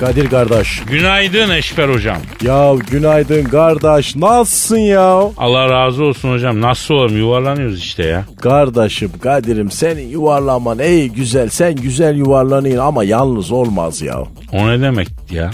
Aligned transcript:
Kadir 0.00 0.30
kardeş. 0.30 0.82
Günaydın 0.90 1.50
Eşber 1.50 1.88
hocam. 1.88 2.16
Ya 2.42 2.74
günaydın 2.90 3.44
kardeş. 3.44 4.16
Nasılsın 4.16 4.78
ya? 4.78 5.20
Allah 5.36 5.70
razı 5.70 6.04
olsun 6.04 6.32
hocam. 6.32 6.60
Nasıl 6.60 6.94
olalım 6.94 7.18
yuvarlanıyoruz 7.18 7.78
işte 7.78 8.02
ya. 8.04 8.24
Kardeşim 8.40 9.10
Kadir'im 9.22 9.70
senin 9.70 10.08
yuvarlaman 10.08 10.78
ey 10.78 11.08
güzel. 11.08 11.48
Sen 11.48 11.76
güzel 11.76 12.16
yuvarlanıyorsun 12.16 12.86
ama 12.88 13.04
yalnız 13.04 13.52
olmaz 13.52 14.02
ya. 14.02 14.18
O 14.52 14.68
ne 14.68 14.80
demek 14.80 15.08
ya? 15.30 15.50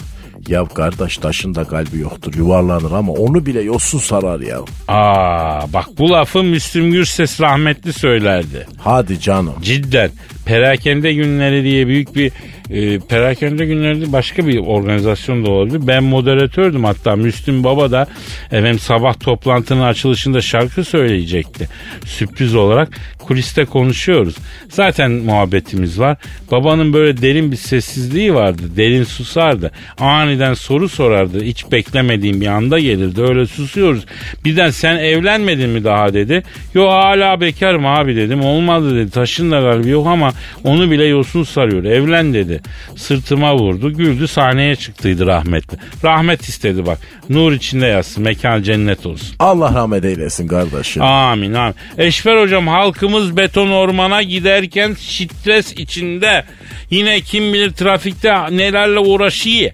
Ya 0.49 0.65
kardeş 0.65 1.19
taşın 1.19 1.55
da 1.55 1.65
kalbi 1.65 1.99
yoktur 1.99 2.35
yuvarlanır 2.35 2.93
ama 2.93 3.13
onu 3.13 3.47
bile 3.47 3.61
yosun 3.63 3.99
sarar 3.99 4.41
ya. 4.41 4.59
Aa 4.89 5.73
bak 5.73 5.87
bu 5.99 6.11
lafı 6.11 6.43
Müslüm 6.43 6.91
Gürses 6.93 7.41
rahmetli 7.41 7.93
söylerdi. 7.93 8.67
Hadi 8.79 9.21
canım. 9.21 9.55
Cidden. 9.63 10.11
Perakende 10.47 11.13
günleri 11.13 11.65
diye 11.65 11.87
büyük 11.87 12.17
bir 12.17 12.33
e, 12.73 12.99
perakende 12.99 13.67
günleri 13.67 14.13
başka 14.13 14.47
bir 14.47 14.59
organizasyon 14.59 15.47
da 15.47 15.51
olabilir. 15.51 15.81
Ben 15.87 16.05
moderatördüm 16.05 16.85
hatta 16.85 17.17
Müslüm 17.17 17.65
Baba 17.65 17.91
da 17.91 18.07
efendim 18.47 18.79
sabah 18.79 19.21
toplantının 19.21 19.83
açılışında 19.83 20.41
şarkı 20.41 20.85
söyleyecekti. 20.85 21.69
Sürpriz 22.05 22.55
olarak 22.55 22.89
kuliste 23.19 23.65
konuşuyoruz. 23.65 24.35
Zaten 24.69 25.11
muhabbetimiz 25.11 26.01
var. 26.01 26.17
Babanın 26.51 26.93
böyle 26.93 27.23
derin 27.23 27.53
bir 27.53 27.57
sessizliği 27.57 28.35
vardı. 28.35 28.63
Derin 28.77 29.05
susardı. 29.05 29.71
Aniden 29.99 30.55
soru 30.55 30.89
sorardı. 30.89 31.45
Hiç 31.45 31.73
beklemediğim 31.73 32.41
bir 32.41 32.47
anda 32.47 32.79
gelirdi. 32.79 33.23
Öyle 33.23 33.47
susuyoruz. 33.47 34.05
Birden 34.45 34.71
sen 34.71 34.97
evlenmedin 34.97 35.71
mi 35.71 35.85
daha 35.85 36.15
dedi. 36.15 36.43
Yo 36.75 36.89
hala 36.89 37.41
bekarım 37.41 37.87
abi 37.87 38.17
dedim. 38.17 38.45
Olmadı 38.45 38.97
dedi. 38.97 39.11
Taşın 39.11 39.51
da 39.51 39.61
galiba 39.61 39.89
yok 39.89 40.07
ama 40.07 40.33
onu 40.65 40.91
bile 40.91 41.05
yosun 41.05 41.43
sarıyor. 41.43 41.85
Evlen 41.85 42.35
dedi. 42.35 42.61
Sırtıma 42.97 43.57
vurdu. 43.57 43.93
Güldü 43.93 44.29
sahneye 44.29 44.77
çıktıydı 44.77 45.27
rahmetli. 45.27 45.79
Rahmet 46.05 46.43
istedi 46.43 46.87
bak. 46.87 46.99
Nur 47.29 47.53
içinde 47.53 47.87
yatsın. 47.87 48.23
Mekan 48.23 48.63
cennet 48.63 49.07
olsun. 49.07 49.37
Allah 49.39 49.75
rahmet 49.75 50.05
eylesin 50.05 50.49
kardeşim. 50.49 51.03
Amin 51.03 51.55
amin. 51.55 51.75
Eşver 51.99 52.43
hocam 52.43 52.67
halkımız 52.69 53.37
beton 53.37 53.71
ormana 53.71 54.23
giderken 54.23 54.95
stres 54.95 55.73
içinde. 55.73 56.45
Yine 56.91 57.21
kim 57.21 57.53
bilir 57.53 57.71
trafikte 57.71 58.33
nelerle 58.57 58.99
uğraşıyor. 58.99 59.71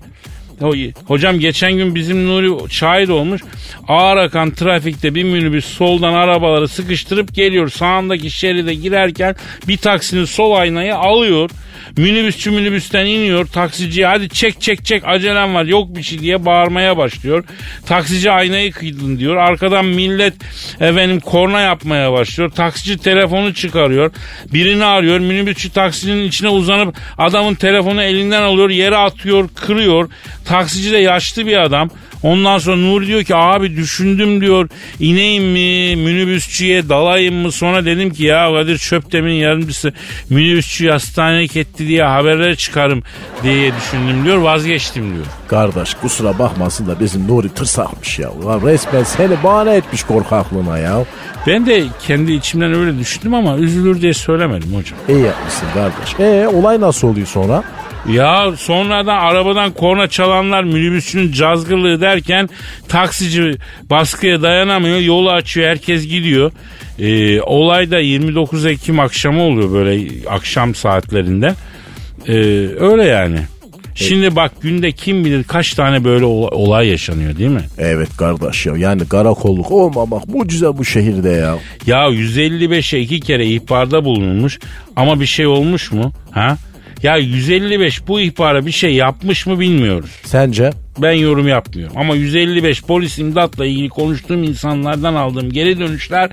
Hocam 1.07 1.39
geçen 1.39 1.73
gün 1.73 1.95
bizim 1.95 2.29
Nuri 2.29 2.71
şahit 2.71 3.11
olmuş. 3.11 3.43
Ağır 3.89 4.17
akan 4.17 4.51
trafikte 4.51 5.15
bir 5.15 5.23
minibüs 5.25 5.65
soldan 5.65 6.13
arabaları 6.13 6.69
sıkıştırıp 6.69 7.35
geliyor. 7.35 7.69
Sağındaki 7.69 8.31
şeride 8.31 8.75
girerken 8.75 9.37
bir 9.69 9.77
taksinin 9.77 10.25
sol 10.25 10.53
aynayı 10.53 10.97
alıyor. 10.97 11.51
Minibüsçü 11.97 12.51
minibüsten 12.51 13.07
iniyor. 13.07 13.47
Taksiciye 13.47 14.07
hadi 14.07 14.29
çek 14.29 14.61
çek 14.61 14.85
çek 14.85 15.03
acelem 15.07 15.55
var 15.55 15.65
yok 15.65 15.97
bir 15.97 16.03
şey 16.03 16.19
diye 16.19 16.47
bağırmaya 16.47 16.97
başlıyor. 16.97 17.45
Taksici 17.87 18.31
aynayı 18.31 18.73
kıydın 18.73 19.19
diyor. 19.19 19.37
Arkadan 19.37 19.85
millet 19.85 20.35
efendim 20.81 21.21
korna 21.21 21.61
yapmaya 21.61 22.13
başlıyor. 22.13 22.51
Taksici 22.51 22.99
telefonu 22.99 23.55
çıkarıyor. 23.55 24.13
Birini 24.53 24.85
arıyor. 24.85 25.19
Minibüsçü 25.19 25.73
taksinin 25.73 26.29
içine 26.29 26.49
uzanıp 26.49 26.97
adamın 27.19 27.55
telefonu 27.55 28.03
elinden 28.03 28.43
alıyor. 28.43 28.71
Yere 28.71 28.97
atıyor 28.97 29.49
kırıyor. 29.55 30.11
Taksici 30.45 30.93
de 30.93 30.99
yaşlı 30.99 31.47
bir 31.47 31.63
adam. 31.63 31.91
Ondan 32.23 32.59
sonra 32.59 32.77
Nur 32.77 33.07
diyor 33.07 33.23
ki 33.25 33.35
abi 33.37 33.77
düşündüm 33.77 34.41
diyor 34.41 34.69
ineyim 35.01 35.45
mi 35.45 35.97
minibüsçüye 35.97 36.89
dalayım 36.89 37.35
mı 37.35 37.53
sonra 37.53 37.85
dedim 37.85 38.11
ki 38.13 38.25
ya 38.25 38.53
Kadir 38.53 38.79
Çöptem'in 38.79 39.33
yardımcısı 39.33 39.93
minibüsçüyü 40.31 40.91
hastaneye 40.91 41.45
etti 41.45 41.89
diye 41.89 42.03
haberler 42.03 42.57
çıkarım 42.57 43.03
diye 43.43 43.73
düşündüm 43.77 44.25
diyor 44.25 44.37
vazgeçtim 44.37 45.15
diyor. 45.15 45.27
Kardeş 45.49 45.95
kusura 45.95 46.39
bakmasın 46.39 46.87
da 46.87 47.01
bizim 47.01 47.29
Nuri 47.29 47.49
tırsakmış 47.49 48.19
ya. 48.19 48.31
Ulan 48.31 48.61
resmen 48.67 49.03
seni 49.03 49.43
bahane 49.45 49.75
etmiş 49.77 50.03
korkaklığına 50.03 50.79
ya. 50.79 51.05
Ben 51.47 51.67
de 51.67 51.85
kendi 52.07 52.33
içimden 52.33 52.75
öyle 52.75 52.99
düşündüm 52.99 53.35
ama 53.35 53.57
üzülür 53.57 54.01
diye 54.01 54.15
söylemedim 54.15 54.75
hocam. 54.75 54.99
İyi 55.09 55.25
yapmışsın 55.25 55.67
kardeş. 55.75 56.21
E 56.21 56.49
olay 56.49 56.81
nasıl 56.81 57.09
oluyor 57.09 57.27
sonra? 57.27 57.63
Ya 58.13 58.53
sonradan 58.57 59.19
arabadan 59.19 59.71
korna 59.71 60.09
çalanlar 60.09 60.65
minibüsçünün 60.65 61.33
cazgırlığı 61.33 62.01
derken 62.01 62.49
taksici 62.89 63.57
baskıya 63.91 64.43
dayanamıyor. 64.43 64.99
Yolu 64.99 65.31
açıyor 65.31 65.69
herkes 65.69 66.07
gidiyor. 66.09 66.53
Ee, 66.99 67.41
olay 67.41 67.91
da 67.91 67.99
29 67.99 68.67
Ekim 68.67 69.01
akşamı 69.01 69.43
oluyor 69.43 69.73
böyle 69.73 70.07
akşam 70.31 70.75
saatlerinde. 70.75 71.55
Ee, 72.29 72.33
öyle 72.81 73.05
yani. 73.05 73.39
Şimdi 73.95 74.37
bak 74.37 74.53
günde 74.63 74.93
kim 74.93 75.25
bilir 75.25 75.45
kaç 75.45 75.75
tane 75.75 76.05
böyle 76.05 76.25
olay 76.25 76.89
yaşanıyor 76.89 77.37
değil 77.39 77.51
mi? 77.51 77.65
Evet 77.79 78.17
kardeş 78.17 78.67
ya 78.67 78.77
yani 78.77 79.09
karakolluk 79.09 79.71
olmamak 79.71 80.29
mucize 80.29 80.79
bu 80.79 80.85
şehirde 80.85 81.31
ya. 81.31 81.59
Ya 81.87 82.09
155'e 82.09 83.01
iki 83.01 83.21
kere 83.21 83.47
ihbarda 83.47 84.05
bulunmuş 84.05 84.59
ama 84.97 85.21
bir 85.21 85.27
şey 85.27 85.47
olmuş 85.47 85.93
mu? 85.93 86.13
Ha? 86.31 86.57
Ya 87.03 87.17
155 87.17 88.09
bu 88.09 88.21
ihbara 88.21 88.67
bir 88.67 88.73
şey 88.73 88.95
yapmış 88.95 89.47
mı 89.47 89.61
bilmiyoruz. 89.61 90.11
Sence? 90.25 90.71
Ben 90.99 91.13
yorum 91.13 91.49
yapmıyorum. 91.49 91.97
Ama 91.99 92.15
155 92.15 92.83
polis 92.83 93.19
imdatla 93.19 93.67
ilgili 93.67 93.89
konuştuğum 93.89 94.43
insanlardan 94.43 95.15
aldığım 95.15 95.51
geri 95.51 95.79
dönüşler 95.79 96.31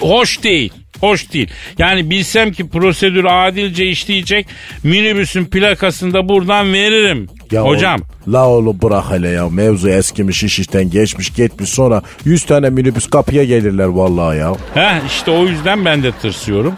hoş 0.00 0.42
değil. 0.42 0.72
Hoş 1.00 1.32
değil. 1.32 1.50
Yani 1.78 2.10
bilsem 2.10 2.52
ki 2.52 2.68
prosedür 2.68 3.24
adilce 3.28 3.86
işleyecek 3.86 4.46
minibüsün 4.82 5.44
plakasını 5.44 6.14
da 6.14 6.28
buradan 6.28 6.72
veririm. 6.72 7.28
Ya 7.50 7.62
Hocam. 7.64 8.00
O, 8.28 8.32
la 8.32 8.48
oğlum 8.48 8.78
bırak 8.82 9.04
hele 9.10 9.28
ya. 9.28 9.48
Mevzu 9.48 9.88
eskimiş 9.88 10.44
iş 10.44 10.58
işten 10.58 10.90
geçmiş 10.90 11.30
gitmiş 11.30 11.70
sonra 11.70 12.02
100 12.24 12.44
tane 12.44 12.70
minibüs 12.70 13.06
kapıya 13.06 13.44
gelirler 13.44 13.84
vallahi 13.84 14.38
ya. 14.38 14.52
Heh 14.74 15.06
işte 15.06 15.30
o 15.30 15.46
yüzden 15.46 15.84
ben 15.84 16.02
de 16.02 16.12
tırsıyorum. 16.12 16.74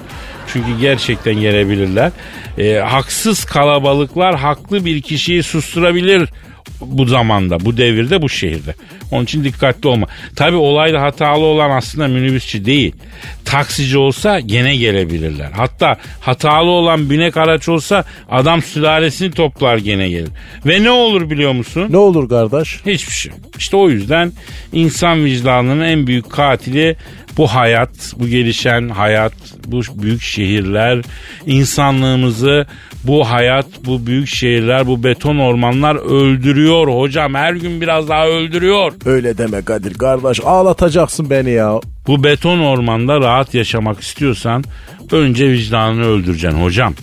Çünkü 0.52 0.80
gerçekten 0.80 1.34
gelebilirler. 1.34 2.12
E, 2.58 2.74
haksız 2.74 3.44
kalabalıklar 3.44 4.36
haklı 4.36 4.84
bir 4.84 5.02
kişiyi 5.02 5.42
susturabilir 5.42 6.28
bu 6.80 7.04
zamanda, 7.04 7.60
bu 7.60 7.76
devirde, 7.76 8.22
bu 8.22 8.28
şehirde. 8.28 8.74
Onun 9.10 9.24
için 9.24 9.44
dikkatli 9.44 9.88
olma. 9.88 10.06
Tabi 10.36 10.56
olayda 10.56 11.02
hatalı 11.02 11.44
olan 11.44 11.70
aslında 11.70 12.08
minibüsçü 12.08 12.64
değil. 12.64 12.94
Taksici 13.44 13.98
olsa 13.98 14.40
gene 14.40 14.76
gelebilirler. 14.76 15.50
Hatta 15.52 15.96
hatalı 16.20 16.70
olan 16.70 17.10
binek 17.10 17.36
araç 17.36 17.68
olsa 17.68 18.04
adam 18.30 18.62
sülalesini 18.62 19.30
toplar 19.30 19.78
gene 19.78 20.08
gelir. 20.08 20.30
Ve 20.66 20.84
ne 20.84 20.90
olur 20.90 21.30
biliyor 21.30 21.52
musun? 21.52 21.86
Ne 21.90 21.96
olur 21.96 22.28
kardeş? 22.28 22.80
Hiçbir 22.86 23.12
şey. 23.12 23.32
İşte 23.58 23.76
o 23.76 23.90
yüzden 23.90 24.32
insan 24.72 25.24
vicdanının 25.24 25.84
en 25.84 26.06
büyük 26.06 26.30
katili 26.30 26.96
bu 27.36 27.46
hayat, 27.46 28.14
bu 28.16 28.26
gelişen 28.26 28.88
hayat, 28.88 29.32
bu 29.66 29.80
büyük 30.02 30.22
şehirler 30.22 31.02
insanlığımızı 31.46 32.66
bu 33.04 33.30
hayat, 33.30 33.66
bu 33.84 34.06
büyük 34.06 34.28
şehirler, 34.28 34.86
bu 34.86 35.04
beton 35.04 35.38
ormanlar 35.38 35.96
öldürüyor 35.96 37.00
hocam. 37.00 37.34
Her 37.34 37.52
gün 37.52 37.80
biraz 37.80 38.08
daha 38.08 38.26
öldürüyor. 38.26 38.92
Öyle 39.04 39.38
deme 39.38 39.64
Kadir 39.64 39.94
kardeş 39.94 40.40
ağlatacaksın 40.44 41.30
beni 41.30 41.50
ya. 41.50 41.80
Bu 42.06 42.24
beton 42.24 42.58
ormanda 42.58 43.20
rahat 43.20 43.54
yaşamak 43.54 44.00
istiyorsan 44.00 44.64
önce 45.12 45.50
vicdanını 45.50 46.06
öldüreceksin 46.06 46.62
hocam. 46.62 46.94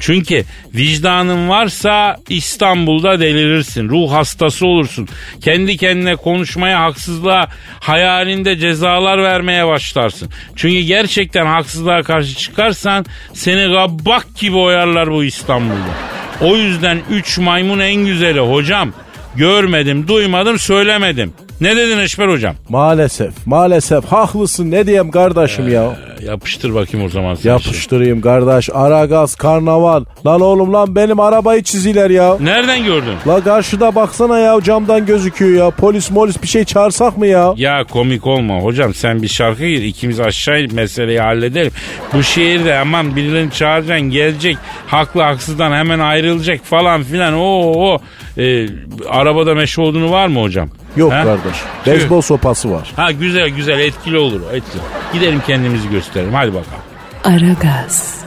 Çünkü 0.00 0.44
vicdanın 0.74 1.48
varsa 1.48 2.16
İstanbul'da 2.28 3.20
delirirsin. 3.20 3.88
Ruh 3.88 4.12
hastası 4.12 4.66
olursun. 4.66 5.08
Kendi 5.40 5.76
kendine 5.76 6.16
konuşmaya, 6.16 6.80
haksızlığa, 6.80 7.48
hayalinde 7.80 8.56
cezalar 8.56 9.22
vermeye 9.22 9.66
başlarsın. 9.66 10.30
Çünkü 10.56 10.80
gerçekten 10.80 11.46
haksızlığa 11.46 12.02
karşı 12.02 12.34
çıkarsan 12.36 13.06
seni 13.32 13.72
gabbak 13.72 14.36
gibi 14.36 14.56
oyarlar 14.56 15.10
bu 15.10 15.24
İstanbul'da. 15.24 15.94
O 16.40 16.56
yüzden 16.56 16.98
üç 17.10 17.38
maymun 17.38 17.78
en 17.78 18.06
güzeli 18.06 18.40
hocam. 18.40 18.92
Görmedim, 19.36 20.08
duymadım, 20.08 20.58
söylemedim. 20.58 21.32
Ne 21.60 21.76
dedin 21.76 21.98
Eşber 21.98 22.28
hocam? 22.28 22.54
Maalesef 22.68 23.46
maalesef 23.46 24.04
haklısın 24.04 24.70
ne 24.70 24.86
diyeyim 24.86 25.10
kardeşim 25.10 25.72
ya. 25.72 25.96
Yapıştır 26.22 26.74
bakayım 26.74 27.06
o 27.06 27.08
zaman. 27.08 27.34
sen 27.34 27.50
Yapıştırayım 27.50 28.20
kardeş 28.20 28.70
Aragaz 28.74 29.34
karnaval. 29.34 30.04
Lan 30.26 30.40
oğlum 30.40 30.72
lan 30.72 30.96
benim 30.96 31.20
arabayı 31.20 31.62
çiziler 31.62 32.10
ya. 32.10 32.36
Nereden 32.40 32.84
gördün? 32.84 33.14
La 33.26 33.44
karşıda 33.44 33.94
baksana 33.94 34.38
ya 34.38 34.60
camdan 34.62 35.06
gözüküyor 35.06 35.64
ya. 35.64 35.70
Polis 35.70 36.10
molis 36.10 36.42
bir 36.42 36.48
şey 36.48 36.64
çağırsak 36.64 37.18
mı 37.18 37.26
ya? 37.26 37.54
Ya 37.56 37.84
komik 37.84 38.26
olma 38.26 38.58
hocam 38.60 38.94
sen 38.94 39.22
bir 39.22 39.28
şarkı 39.28 39.66
gir 39.66 39.82
ikimiz 39.82 40.20
aşağı 40.20 40.60
inip 40.60 40.72
meseleyi 40.72 41.20
halledelim. 41.20 41.72
Bu 42.12 42.22
şehirde 42.22 42.78
aman 42.78 43.16
birilerini 43.16 43.52
çağıracaksın 43.52 44.10
gelecek 44.10 44.56
haklı 44.86 45.22
haksızdan 45.22 45.72
hemen 45.72 45.98
ayrılacak 45.98 46.60
falan 46.64 47.02
filan 47.02 47.34
o 47.34 47.72
o 47.76 47.98
Ee, 48.38 48.68
arabada 49.08 49.54
meşe 49.54 49.80
olduğunu 49.80 50.10
var 50.10 50.26
mı 50.26 50.40
hocam? 50.42 50.68
Yok 50.96 51.12
Ha? 51.12 51.24
kardeş. 51.24 51.56
Beyzbol 51.86 52.20
sopası 52.20 52.70
var. 52.70 52.92
Ha 52.96 53.12
güzel 53.12 53.48
güzel 53.48 53.78
etkili 53.78 54.18
olur 54.18 54.40
etkili. 54.52 54.82
Gidelim 55.12 55.42
kendimizi 55.46 55.90
gösterelim 55.90 56.34
hadi 56.34 56.54
bakalım. 56.54 56.82
Aragaz, 57.24 58.18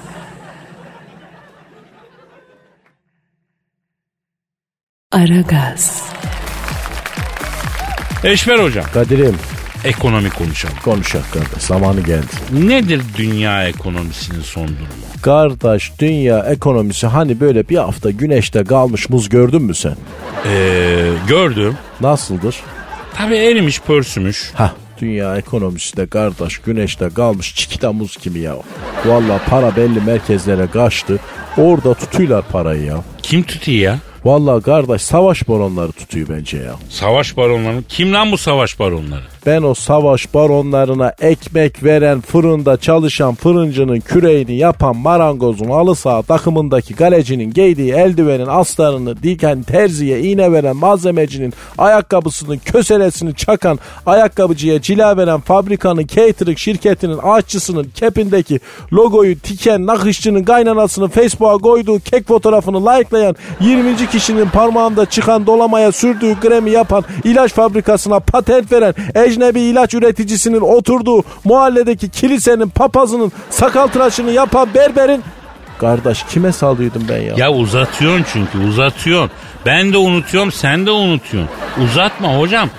Aragaz, 5.12 6.04
Eşber 8.24 8.60
hocam 8.60 8.86
Kadir'im 8.94 9.38
ekonomi 9.86 10.30
konuşalım. 10.30 10.76
konuşak 10.84 11.32
kardeş 11.34 11.64
zamanı 11.64 12.02
geldi. 12.02 12.26
Nedir 12.52 13.02
dünya 13.18 13.68
ekonomisinin 13.68 14.42
son 14.42 14.68
durumu? 14.68 15.22
Kardeş 15.22 15.92
dünya 16.00 16.40
ekonomisi 16.40 17.08
hani 17.08 17.40
böyle 17.40 17.70
bir 17.70 17.78
hafta 17.78 18.12
güneşte 18.12 18.64
kalmış 18.64 19.10
muz 19.10 19.30
gördün 19.30 19.62
mü 19.62 19.76
sen? 19.76 19.96
Ee, 20.46 21.10
gördüm. 21.28 21.78
Nasıldır? 22.02 22.56
Tabii 23.18 23.36
erimiş 23.36 23.80
pörsümüş. 23.82 24.52
Hah 24.54 24.74
dünya 25.02 25.38
ekonomisi 25.38 25.98
de 25.98 26.08
kardeş 26.08 26.58
güneşte 26.58 27.10
kalmış 27.10 27.56
çikita 27.56 27.94
muz 27.94 28.18
gibi 28.24 28.40
ya. 28.40 28.56
Valla 29.06 29.40
para 29.50 29.76
belli 29.76 30.02
merkezlere 30.02 30.68
kaçtı. 30.68 31.20
Orada 31.58 31.94
tutuyorlar 31.94 32.44
parayı 32.52 32.84
ya. 32.84 32.98
Kim 33.24 33.44
tutuyor 33.44 33.78
ya? 33.80 34.00
Valla 34.26 34.62
kardeş 34.62 35.02
savaş 35.02 35.48
baronları 35.50 35.92
tutuyor 35.92 36.28
bence 36.30 36.58
ya. 36.58 36.74
Savaş 36.90 37.38
baronları. 37.38 37.84
Kim 37.90 38.14
lan 38.14 38.32
bu 38.32 38.38
savaş 38.38 38.80
baronları? 38.80 39.24
Ben 39.46 39.64
o 39.64 39.74
savaş 39.74 40.34
baronlarına 40.34 41.14
ekmek 41.22 41.84
veren 41.84 42.22
fırında 42.22 42.78
çalışan 42.78 43.36
fırıncının 43.36 44.00
küreğini 44.00 44.56
yapan 44.56 44.96
marangozun 44.96 45.70
halı 45.70 45.96
saha 45.96 46.22
takımındaki 46.22 46.96
galecinin 46.96 47.54
giydiği 47.54 47.94
eldivenin 47.94 48.46
astarını 48.48 49.24
diken 49.24 49.64
terziye 49.64 50.20
iğne 50.20 50.52
veren 50.52 50.76
malzemecinin 50.76 51.54
ayakkabısının 51.78 52.58
köselesini 52.58 53.36
çakan 53.36 53.80
ayakkabıcıya 54.06 54.82
cila 54.82 55.18
veren 55.18 55.40
fabrikanın 55.40 56.08
catering 56.08 56.58
şirketinin 56.58 57.18
aşçısının 57.18 57.92
kepindeki 57.96 58.60
logoyu 58.94 59.40
tiken 59.40 59.86
nakışçının 59.86 60.44
kaynanasının 60.44 61.08
Facebook'a 61.08 61.58
koyduğu 61.58 62.00
kek 62.00 62.28
fotoğrafını 62.28 62.86
likelayan 62.86 63.36
20. 63.62 64.10
kişinin 64.10 64.46
parmağında 64.46 65.06
çıkan 65.06 65.48
dolamaya 65.48 65.92
sürdüğü 65.92 66.40
kremi 66.40 66.72
yapan 66.72 67.04
ilaç 67.24 67.54
fabrikasına 67.54 68.20
patent 68.20 68.72
veren 68.72 68.94
ecnebi 69.32 69.62
ilaç 69.62 69.94
üreticisinin 69.94 70.62
oturduğu 70.62 71.24
mahalledeki 71.44 72.10
kilisenin 72.10 72.70
papazının 72.70 73.32
sakal 73.50 73.88
tıraşını 73.88 74.32
yapan 74.32 74.70
berberin 74.74 75.24
Kardeş 75.80 76.24
kime 76.24 76.52
sallıyordum 76.52 77.04
ben 77.10 77.22
ya? 77.22 77.34
Ya 77.38 77.52
uzatıyorsun 77.52 78.26
çünkü 78.34 78.58
uzatıyorsun. 78.58 79.32
Ben 79.66 79.94
de 79.94 79.98
unutuyorum 79.98 80.52
sen 80.52 80.86
de 80.86 80.92
unutuyorsun. 80.92 81.56
Uzatma 81.84 82.40
hocam. 82.40 82.70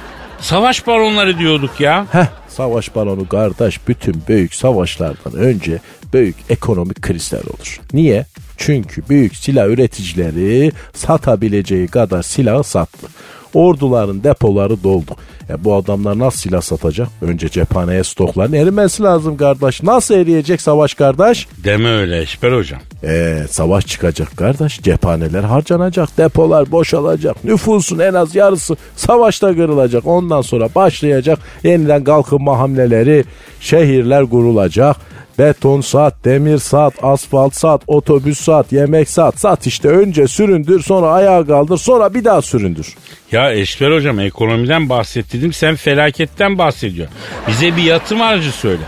Savaş 0.41 0.87
baronları 0.87 1.39
diyorduk 1.39 1.81
ya. 1.81 2.07
Heh 2.13 2.27
savaş 2.49 2.95
balonu 2.95 3.29
kardeş 3.29 3.89
bütün 3.89 4.23
büyük 4.29 4.55
savaşlardan 4.55 5.33
önce 5.35 5.81
büyük 6.13 6.37
ekonomik 6.51 7.03
krizler 7.03 7.41
olur. 7.41 7.81
Niye? 7.93 8.27
Çünkü 8.67 9.03
büyük 9.09 9.37
silah 9.37 9.67
üreticileri 9.67 10.73
satabileceği 10.95 11.89
kadar 11.89 12.23
silah 12.23 12.63
sattı. 12.63 13.07
Orduların 13.55 14.25
depoları 14.25 14.83
doldu. 14.83 15.17
E 15.51 15.65
bu 15.65 15.75
adamlar 15.75 16.19
nasıl 16.19 16.39
silah 16.39 16.61
satacak? 16.61 17.09
Önce 17.23 17.49
cephaneye 17.49 18.05
stokların 18.05 18.53
erimesi 18.53 19.03
lazım 19.03 19.37
kardeş. 19.37 19.83
Nasıl 19.83 20.15
eriyecek 20.15 20.61
savaş 20.61 20.95
kardeş? 20.95 21.49
Deme 21.65 21.91
öyle 21.91 22.21
Eşber 22.21 22.53
hocam. 22.53 22.81
E 23.05 23.43
savaş 23.51 23.87
çıkacak 23.87 24.37
kardeş. 24.37 24.81
Cephaneler 24.83 25.43
harcanacak. 25.43 26.19
Depolar 26.19 26.71
boşalacak. 26.71 27.45
Nüfusun 27.45 27.99
en 27.99 28.15
az 28.15 28.35
yarısı 28.35 28.77
savaşta 28.97 29.55
kırılacak. 29.55 30.07
Ondan 30.07 30.41
sonra 30.41 30.69
başlayacak 30.75 31.39
yeniden 31.65 32.05
kalkınma 32.05 32.59
hamleleri. 32.59 33.25
Şehirler 33.61 34.31
kurulacak. 34.31 35.12
Beton 35.39 35.81
sat, 35.81 36.25
demir 36.25 36.59
sat, 36.59 36.95
asfalt 37.03 37.55
sat, 37.55 37.83
otobüs 37.87 38.41
sat, 38.41 38.73
yemek 38.73 39.09
sat. 39.09 39.41
Sat 39.41 39.67
işte 39.67 39.89
önce 39.89 40.29
süründür 40.29 40.83
sonra 40.83 41.07
ayağa 41.07 41.47
kaldır 41.47 41.79
sonra 41.79 42.15
bir 42.15 42.25
daha 42.25 42.43
süründür. 42.43 42.95
Ya 43.33 43.53
Eşber 43.53 43.91
hocam 43.93 44.21
ekonomiden 44.21 44.89
bahsettim 44.89 45.53
sen 45.53 45.77
felaketten 45.77 46.59
bahsediyorsun. 46.59 47.17
Bize 47.49 47.77
bir 47.77 47.83
yatırım 47.83 48.23
aracı 48.23 48.53
söyle. 48.53 48.83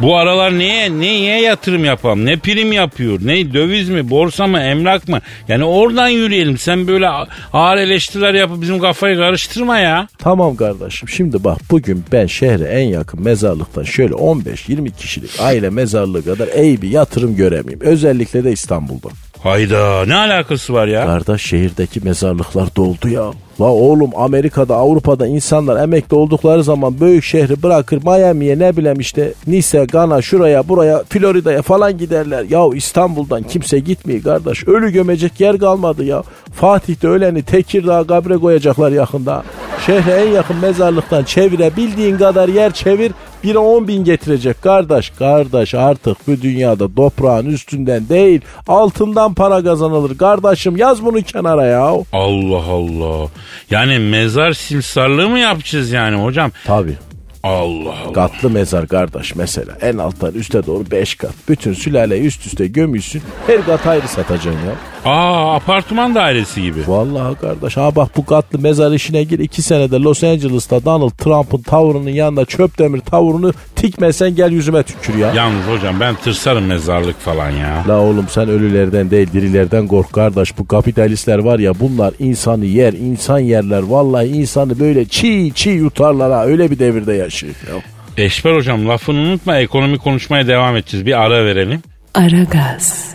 Bu 0.00 0.16
aralar 0.16 0.58
neye 0.58 0.98
neye 1.00 1.42
yatırım 1.42 1.84
yapalım? 1.84 2.26
Ne 2.26 2.36
prim 2.36 2.72
yapıyor? 2.72 3.18
Ne 3.22 3.52
döviz 3.52 3.88
mi? 3.88 4.10
Borsa 4.10 4.46
mı? 4.46 4.60
Emlak 4.60 5.08
mı? 5.08 5.20
Yani 5.48 5.64
oradan 5.64 6.08
yürüyelim. 6.08 6.58
Sen 6.58 6.86
böyle 6.86 7.08
ağır 7.52 7.76
eleştiriler 7.76 8.34
yapıp 8.34 8.62
bizim 8.62 8.78
kafayı 8.80 9.16
karıştırma 9.16 9.78
ya. 9.78 10.08
Tamam 10.18 10.56
kardeşim 10.56 11.08
şimdi 11.08 11.44
bak 11.44 11.58
bugün 11.70 12.04
ben 12.12 12.26
şehre 12.26 12.64
en 12.64 12.88
yakın 12.88 13.22
mezarlıktan 13.22 13.82
şöyle 13.82 14.14
15-20 14.14 14.90
kişilik 14.96 15.30
aile 15.40 15.70
mezarlığı 15.70 16.24
kadar 16.24 16.48
iyi 16.48 16.82
bir 16.82 16.90
yatırım 16.90 17.36
göremeyim. 17.36 17.80
Özellikle 17.80 18.44
de 18.44 18.52
İstanbul'da. 18.52 19.08
Hayda 19.42 20.04
ne 20.06 20.14
alakası 20.14 20.72
var 20.72 20.86
ya? 20.86 21.06
Kardeş 21.06 21.42
şehirdeki 21.42 22.00
mezarlıklar 22.00 22.76
doldu 22.76 23.08
ya. 23.08 23.30
La 23.60 23.66
oğlum 23.66 24.10
Amerika'da 24.16 24.76
Avrupa'da 24.76 25.26
insanlar 25.26 25.82
emekli 25.82 26.16
oldukları 26.16 26.64
zaman 26.64 27.00
büyük 27.00 27.24
şehri 27.24 27.62
bırakır 27.62 28.02
Miami'ye 28.04 28.58
ne 28.58 28.76
bileyim 28.76 29.00
işte 29.00 29.32
Nice, 29.46 29.84
Gana 29.84 30.22
şuraya 30.22 30.68
buraya 30.68 31.02
Florida'ya 31.08 31.62
falan 31.62 31.98
giderler. 31.98 32.44
Ya 32.50 32.60
İstanbul'dan 32.74 33.42
kimse 33.42 33.78
gitmiyor 33.78 34.22
kardeş. 34.22 34.68
Ölü 34.68 34.92
gömecek 34.92 35.40
yer 35.40 35.58
kalmadı 35.58 36.04
ya. 36.04 36.22
Fatih'te 36.52 37.08
öleni 37.08 37.42
Tekirdağ 37.42 38.04
kabre 38.06 38.36
koyacaklar 38.36 38.92
yakında. 38.92 39.42
Şehre 39.86 40.12
en 40.12 40.28
yakın 40.28 40.56
mezarlıktan 40.56 41.24
çevirebildiğin 41.24 42.18
kadar 42.18 42.48
yer 42.48 42.72
çevir. 42.72 43.12
Biri 43.44 43.58
10 43.58 43.88
bin 43.88 44.04
getirecek 44.04 44.62
kardeş. 44.62 45.10
Kardeş 45.10 45.74
artık 45.74 46.16
bu 46.26 46.42
dünyada 46.42 46.94
toprağın 46.94 47.46
üstünden 47.46 48.08
değil 48.08 48.40
altından 48.68 49.34
para 49.34 49.64
kazanılır. 49.64 50.18
Kardeşim 50.18 50.76
yaz 50.76 51.04
bunu 51.04 51.22
kenara 51.22 51.64
ya. 51.64 51.92
Allah 52.12 52.64
Allah. 52.70 53.28
Yani 53.70 53.98
mezar 53.98 54.52
simsarlığı 54.52 55.28
mı 55.28 55.38
yapacağız 55.38 55.92
yani 55.92 56.16
hocam? 56.22 56.50
Tabii. 56.66 56.96
Allah 57.42 57.94
Allah. 58.04 58.12
Katlı 58.12 58.50
mezar 58.50 58.86
kardeş 58.88 59.34
mesela. 59.34 59.72
En 59.80 59.98
alttan 59.98 60.32
üste 60.34 60.66
doğru 60.66 60.84
5 60.90 61.14
kat. 61.14 61.34
Bütün 61.48 61.72
sülaleyi 61.72 62.22
üst 62.22 62.46
üste 62.46 62.66
gömüyorsun. 62.66 63.22
Her 63.46 63.66
kat 63.66 63.86
ayrı 63.86 64.08
satacaksın 64.08 64.50
ya. 64.50 64.74
Aa 65.12 65.54
apartman 65.54 66.14
dairesi 66.14 66.62
gibi. 66.62 66.80
Vallahi 66.86 67.34
kardeş 67.34 67.76
ha 67.76 67.96
bak 67.96 68.08
bu 68.16 68.26
katlı 68.26 68.58
mezar 68.58 68.92
işine 68.92 69.24
gir. 69.24 69.38
2 69.38 69.62
senede 69.62 69.96
Los 69.96 70.24
Angeles'ta 70.24 70.84
Donald 70.84 71.10
Trump'ın 71.10 71.62
tavrının 71.62 72.10
yanında 72.10 72.44
çöp 72.44 72.78
demir 72.78 73.00
tavrını 73.00 73.52
tikmesen 73.76 74.34
gel 74.34 74.52
yüzüme 74.52 74.82
tükür 74.82 75.14
ya. 75.14 75.32
Yalnız 75.34 75.66
hocam 75.66 76.00
ben 76.00 76.14
tırsarım 76.14 76.64
mezarlık 76.64 77.20
falan 77.20 77.50
ya. 77.50 77.84
La 77.88 78.00
oğlum 78.00 78.26
sen 78.28 78.48
ölülerden 78.48 79.10
değil 79.10 79.28
dirilerden 79.32 79.86
kork 79.86 80.12
kardeş. 80.12 80.58
Bu 80.58 80.68
kapitalistler 80.68 81.38
var 81.38 81.58
ya 81.58 81.72
bunlar 81.80 82.14
insanı 82.18 82.64
yer, 82.64 82.92
insan 82.92 83.38
yerler. 83.38 83.82
Vallahi 83.82 84.26
insanı 84.26 84.80
böyle 84.80 85.04
çiğ 85.04 85.52
çiğ 85.54 85.70
yutarlar 85.70 86.32
ha. 86.32 86.44
Öyle 86.44 86.70
bir 86.70 86.78
devirde 86.78 87.12
yaşıyor 87.12 87.29
ya. 87.32 87.82
Eşber 88.16 88.54
hocam 88.54 88.88
lafını 88.88 89.18
unutma 89.18 89.56
ekonomi 89.56 89.98
konuşmaya 89.98 90.46
devam 90.46 90.76
edeceğiz. 90.76 91.06
Bir 91.06 91.20
ara 91.20 91.44
verelim. 91.44 91.82
Aragaz. 92.14 93.14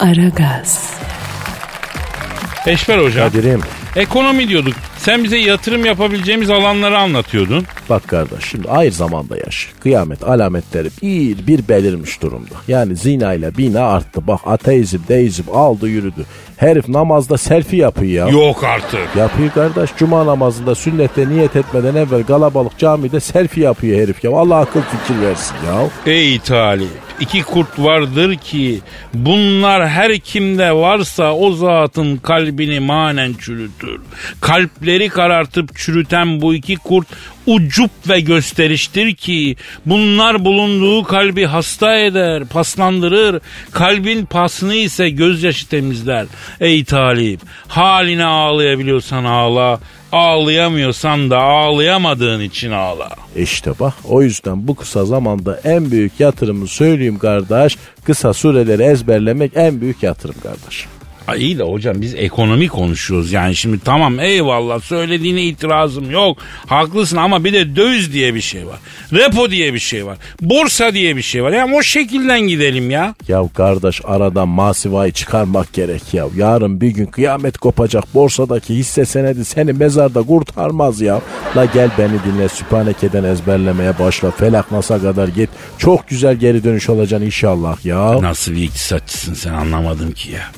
Aragaz. 0.00 1.00
Eşber 2.66 2.98
hocam 2.98 3.30
Kadir'im 3.30 3.62
ekonomi 3.96 4.48
diyorduk. 4.48 4.74
Sen 5.06 5.24
bize 5.24 5.38
yatırım 5.38 5.84
yapabileceğimiz 5.84 6.50
alanları 6.50 6.98
anlatıyordun. 6.98 7.64
Bak 7.90 8.08
kardeş 8.08 8.44
şimdi 8.44 8.68
aynı 8.68 8.90
zamanda 8.90 9.36
yaş. 9.36 9.68
Kıyamet 9.80 10.24
alametleri 10.24 10.88
bir 11.02 11.46
bir 11.46 11.68
belirmiş 11.68 12.22
durumda. 12.22 12.54
Yani 12.68 12.96
zina 12.96 13.34
ile 13.34 13.56
bina 13.56 13.80
arttı. 13.80 14.26
Bak 14.26 14.40
ateizm 14.46 14.98
deizm 15.08 15.42
aldı 15.52 15.88
yürüdü. 15.88 16.26
Herif 16.56 16.88
namazda 16.88 17.38
selfie 17.38 17.78
yapıyor 17.78 18.26
ya. 18.26 18.32
Yok 18.32 18.64
artık. 18.64 19.16
Yapıyor 19.16 19.50
kardeş. 19.52 19.90
Cuma 19.96 20.26
namazında 20.26 20.74
sünnette 20.74 21.28
niyet 21.28 21.56
etmeden 21.56 21.94
evvel 21.94 22.22
galabalık 22.22 22.78
camide 22.78 23.20
selfie 23.20 23.64
yapıyor 23.64 24.00
herif 24.00 24.24
ya. 24.24 24.30
Allah 24.30 24.56
akıl 24.56 24.80
fikir 24.80 25.20
versin 25.20 25.54
ya. 25.66 26.12
Ey 26.12 26.38
talip 26.38 27.05
iki 27.20 27.42
kurt 27.42 27.78
vardır 27.78 28.34
ki 28.34 28.80
bunlar 29.14 29.88
her 29.88 30.18
kimde 30.18 30.72
varsa 30.72 31.32
o 31.32 31.52
zatın 31.52 32.16
kalbini 32.16 32.80
manen 32.80 33.34
çürütür. 33.34 34.00
Kalpleri 34.40 35.08
karartıp 35.08 35.76
çürüten 35.76 36.40
bu 36.40 36.54
iki 36.54 36.76
kurt 36.76 37.06
ucup 37.46 37.90
ve 38.08 38.20
gösteriştir 38.20 39.14
ki 39.14 39.56
bunlar 39.86 40.44
bulunduğu 40.44 41.04
kalbi 41.04 41.46
hasta 41.46 41.96
eder, 41.96 42.44
paslandırır. 42.44 43.40
Kalbin 43.72 44.26
pasını 44.26 44.74
ise 44.74 45.10
gözyaşı 45.10 45.68
temizler. 45.68 46.26
Ey 46.60 46.84
talip 46.84 47.40
haline 47.68 48.24
ağlayabiliyorsan 48.24 49.24
ağla, 49.24 49.80
ağlayamıyorsan 50.12 51.30
da 51.30 51.38
ağlayamadığın 51.38 52.40
için 52.40 52.70
ağla. 52.70 53.08
İşte 53.36 53.70
bak 53.80 53.94
o 54.04 54.22
yüzden 54.22 54.68
bu 54.68 54.74
kısa 54.74 55.04
zamanda 55.04 55.60
en 55.64 55.90
büyük 55.90 56.20
yatırımı 56.20 56.68
söyleyeyim 56.68 57.18
kardeş. 57.18 57.76
Kısa 58.04 58.32
süreleri 58.32 58.82
ezberlemek 58.82 59.52
en 59.54 59.80
büyük 59.80 60.02
yatırım 60.02 60.36
kardeş. 60.42 60.86
İyi 61.36 61.58
de 61.58 61.62
hocam 61.62 62.00
biz 62.00 62.14
ekonomi 62.14 62.68
konuşuyoruz 62.68 63.32
yani 63.32 63.56
şimdi 63.56 63.78
tamam 63.84 64.20
eyvallah 64.20 64.80
söylediğine 64.80 65.42
itirazım 65.42 66.10
yok. 66.10 66.38
Haklısın 66.66 67.16
ama 67.16 67.44
bir 67.44 67.52
de 67.52 67.76
döviz 67.76 68.12
diye 68.12 68.34
bir 68.34 68.40
şey 68.40 68.66
var. 68.66 68.78
Repo 69.12 69.50
diye 69.50 69.74
bir 69.74 69.78
şey 69.78 70.06
var. 70.06 70.18
Borsa 70.40 70.94
diye 70.94 71.16
bir 71.16 71.22
şey 71.22 71.42
var. 71.42 71.52
Yani 71.52 71.74
o 71.74 71.82
şekilden 71.82 72.40
gidelim 72.40 72.90
ya. 72.90 73.14
Ya 73.28 73.42
kardeş 73.54 74.00
aradan 74.04 74.48
masivayı 74.48 75.12
çıkarmak 75.12 75.72
gerek 75.72 76.14
ya. 76.14 76.26
Yarın 76.36 76.80
bir 76.80 76.88
gün 76.88 77.06
kıyamet 77.06 77.58
kopacak 77.58 78.14
borsadaki 78.14 78.74
hisse 78.74 79.04
senedi 79.04 79.44
seni 79.44 79.72
mezarda 79.72 80.22
kurtarmaz 80.22 81.00
ya. 81.00 81.20
La 81.56 81.64
gel 81.64 81.90
beni 81.98 82.32
dinle 82.32 82.48
süphanekeden 82.48 83.24
ezberlemeye 83.24 83.98
başla. 83.98 84.30
Felak 84.30 84.72
nasa 84.72 84.98
kadar 85.00 85.28
git. 85.28 85.50
Çok 85.78 86.08
güzel 86.08 86.36
geri 86.36 86.64
dönüş 86.64 86.88
olacaksın 86.88 87.26
inşallah 87.26 87.84
ya. 87.84 88.22
Nasıl 88.22 88.52
bir 88.52 88.62
iktisatçısın 88.62 89.34
sen 89.34 89.52
anlamadım 89.52 90.12
ki 90.12 90.30
ya. 90.32 90.50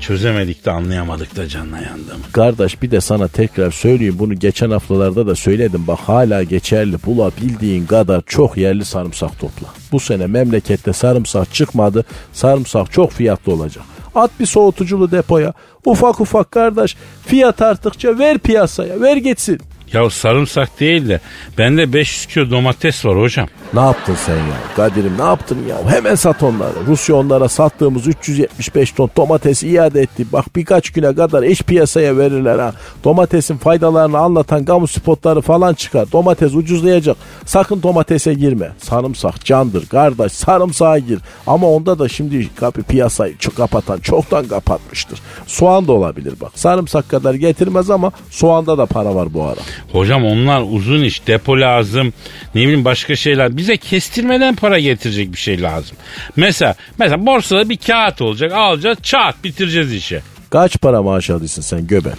Çözemedik 0.00 0.64
de 0.64 0.70
anlayamadık 0.70 1.36
da 1.36 1.48
canına 1.48 1.80
yandım. 1.80 2.20
Kardeş 2.32 2.82
bir 2.82 2.90
de 2.90 3.00
sana 3.00 3.28
tekrar 3.28 3.70
söyleyeyim 3.70 4.16
bunu 4.18 4.34
geçen 4.34 4.70
haftalarda 4.70 5.26
da 5.26 5.34
söyledim 5.34 5.86
bak 5.86 5.98
hala 5.98 6.42
geçerli 6.42 6.96
bulabildiğin 7.06 7.86
kadar 7.86 8.22
çok 8.26 8.56
yerli 8.56 8.84
sarımsak 8.84 9.38
topla. 9.40 9.68
Bu 9.92 10.00
sene 10.00 10.26
memlekette 10.26 10.92
sarımsak 10.92 11.54
çıkmadı 11.54 12.04
sarımsak 12.32 12.92
çok 12.92 13.12
fiyatlı 13.12 13.52
olacak. 13.52 13.84
At 14.14 14.30
bir 14.40 14.46
soğutuculu 14.46 15.10
depoya 15.10 15.52
ufak 15.84 16.20
ufak 16.20 16.50
kardeş 16.50 16.96
fiyat 17.26 17.62
arttıkça 17.62 18.18
ver 18.18 18.38
piyasaya 18.38 19.00
ver 19.00 19.16
geçsin. 19.16 19.60
Ya 19.92 20.10
sarımsak 20.10 20.80
değil 20.80 21.08
de 21.08 21.20
bende 21.58 21.92
500 21.92 22.26
kilo 22.26 22.50
domates 22.50 23.04
var 23.04 23.20
hocam. 23.20 23.48
Ne 23.74 23.80
yaptın 23.80 24.14
sen 24.26 24.36
ya? 24.36 24.56
Kadir'im 24.76 25.18
ne 25.18 25.22
yaptın 25.24 25.58
ya? 25.68 25.90
Hemen 25.90 26.14
sat 26.14 26.42
onları. 26.42 26.74
Rusya 26.86 27.16
onlara 27.16 27.48
sattığımız 27.48 28.06
375 28.06 28.92
ton 28.92 29.10
domatesi 29.16 29.68
iade 29.68 30.00
etti. 30.00 30.26
Bak 30.32 30.56
birkaç 30.56 30.90
güne 30.90 31.14
kadar 31.14 31.42
eş 31.42 31.62
piyasaya 31.62 32.16
verirler 32.18 32.58
ha. 32.58 32.72
Domatesin 33.04 33.56
faydalarını 33.56 34.18
anlatan 34.18 34.64
kamu 34.64 34.86
spotları 34.86 35.40
falan 35.40 35.74
çıkar. 35.74 36.12
Domates 36.12 36.54
ucuzlayacak. 36.54 37.16
Sakın 37.44 37.82
domatese 37.82 38.34
girme. 38.34 38.70
Sarımsak 38.78 39.44
candır 39.44 39.86
kardeş. 39.86 40.32
Sarımsağa 40.32 40.98
gir. 40.98 41.18
Ama 41.46 41.66
onda 41.66 41.98
da 41.98 42.08
şimdi 42.08 42.54
kapı 42.54 42.82
piyasayı 42.82 43.38
çok 43.38 43.56
kapatan 43.56 43.98
çoktan 43.98 44.44
kapatmıştır. 44.48 45.20
Soğan 45.46 45.88
da 45.88 45.92
olabilir 45.92 46.34
bak. 46.40 46.50
Sarımsak 46.54 47.08
kadar 47.08 47.34
getirmez 47.34 47.90
ama 47.90 48.12
soğanda 48.30 48.78
da 48.78 48.86
para 48.86 49.14
var 49.14 49.34
bu 49.34 49.44
ara. 49.44 49.60
Hocam 49.92 50.24
onlar 50.24 50.62
uzun 50.70 51.02
iş 51.02 51.26
depo 51.26 51.60
lazım 51.60 52.12
ne 52.54 52.62
bileyim 52.62 52.84
başka 52.84 53.16
şeyler 53.16 53.56
bize 53.56 53.76
kestirmeden 53.76 54.54
para 54.54 54.78
getirecek 54.78 55.32
bir 55.32 55.38
şey 55.38 55.62
lazım. 55.62 55.96
Mesela 56.36 56.74
mesela 56.98 57.26
borsada 57.26 57.68
bir 57.68 57.76
kağıt 57.76 58.20
olacak 58.22 58.52
alacağız 58.52 58.98
çat 59.02 59.44
bitireceğiz 59.44 59.92
işi. 59.92 60.20
Kaç 60.50 60.80
para 60.80 61.02
maaş 61.02 61.30
alıyorsun 61.30 61.62
sen 61.62 61.86
göben? 61.86 62.14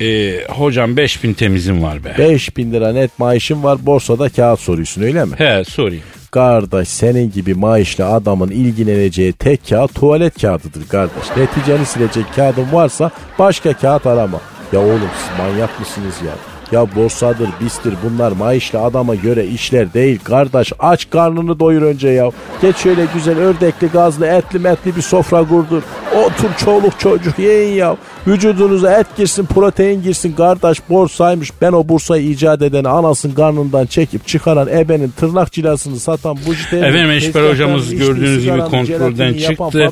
Ee, 0.00 0.44
hocam 0.48 0.96
5000 0.96 1.34
temizim 1.34 1.82
var 1.82 2.04
be. 2.04 2.14
5000 2.18 2.72
lira 2.72 2.92
net 2.92 3.18
maaşın 3.18 3.62
var 3.62 3.86
borsada 3.86 4.28
kağıt 4.28 4.60
soruyorsun 4.60 5.02
öyle 5.02 5.24
mi? 5.24 5.34
He 5.38 5.64
sorayım. 5.68 6.02
Kardeş 6.30 6.88
senin 6.88 7.32
gibi 7.32 7.54
maaşlı 7.54 8.06
adamın 8.06 8.50
ilgileneceği 8.50 9.32
tek 9.32 9.68
kağıt 9.68 9.94
tuvalet 9.94 10.40
kağıdıdır 10.40 10.88
kardeş. 10.88 11.36
Neticeni 11.36 11.86
silecek 11.86 12.24
kağıdın 12.36 12.72
varsa 12.72 13.10
başka 13.38 13.72
kağıt 13.72 14.06
arama. 14.06 14.40
Ya 14.72 14.80
oğlum 14.80 15.10
siz 15.18 15.38
manyak 15.38 15.80
mısınız 15.80 16.14
ya? 16.26 16.57
Ya 16.72 16.94
borsadır, 16.96 17.48
bistir 17.60 17.94
bunlar 18.04 18.32
maaşlı 18.32 18.80
adama 18.80 19.14
göre 19.14 19.46
işler 19.46 19.94
değil. 19.94 20.20
Kardeş 20.24 20.72
aç 20.78 21.10
karnını 21.10 21.60
doyur 21.60 21.82
önce 21.82 22.08
ya. 22.08 22.30
Geç 22.62 22.76
şöyle 22.76 23.06
güzel 23.14 23.38
ördekli, 23.38 23.88
gazlı, 23.88 24.26
etli 24.26 24.58
metli 24.58 24.96
bir 24.96 25.02
sofra 25.02 25.48
kurdur. 25.48 25.82
Otur 26.16 26.54
çoluk 26.64 27.00
çocuk 27.00 27.38
yiyin 27.38 27.74
ya. 27.74 27.96
Vücudunuza 28.26 28.92
et 28.92 29.06
girsin, 29.16 29.46
protein 29.46 30.02
girsin. 30.02 30.32
Kardeş 30.32 30.78
borsaymış. 30.88 31.52
Ben 31.60 31.72
o 31.72 31.88
bursayı 31.88 32.30
icat 32.30 32.62
edeni 32.62 32.88
anasının 32.88 33.34
karnından 33.34 33.86
çekip 33.86 34.26
çıkaran 34.26 34.68
ebenin 34.68 35.10
tırnak 35.10 35.52
cilasını 35.52 36.00
satan 36.00 36.36
bu 36.46 36.76
Efendim 36.76 37.10
Eşber 37.10 37.50
hocamız 37.50 37.94
gördüğünüz 37.94 38.44
gibi 38.44 38.58
kontrolden 38.58 39.34
çıktı. 39.34 39.90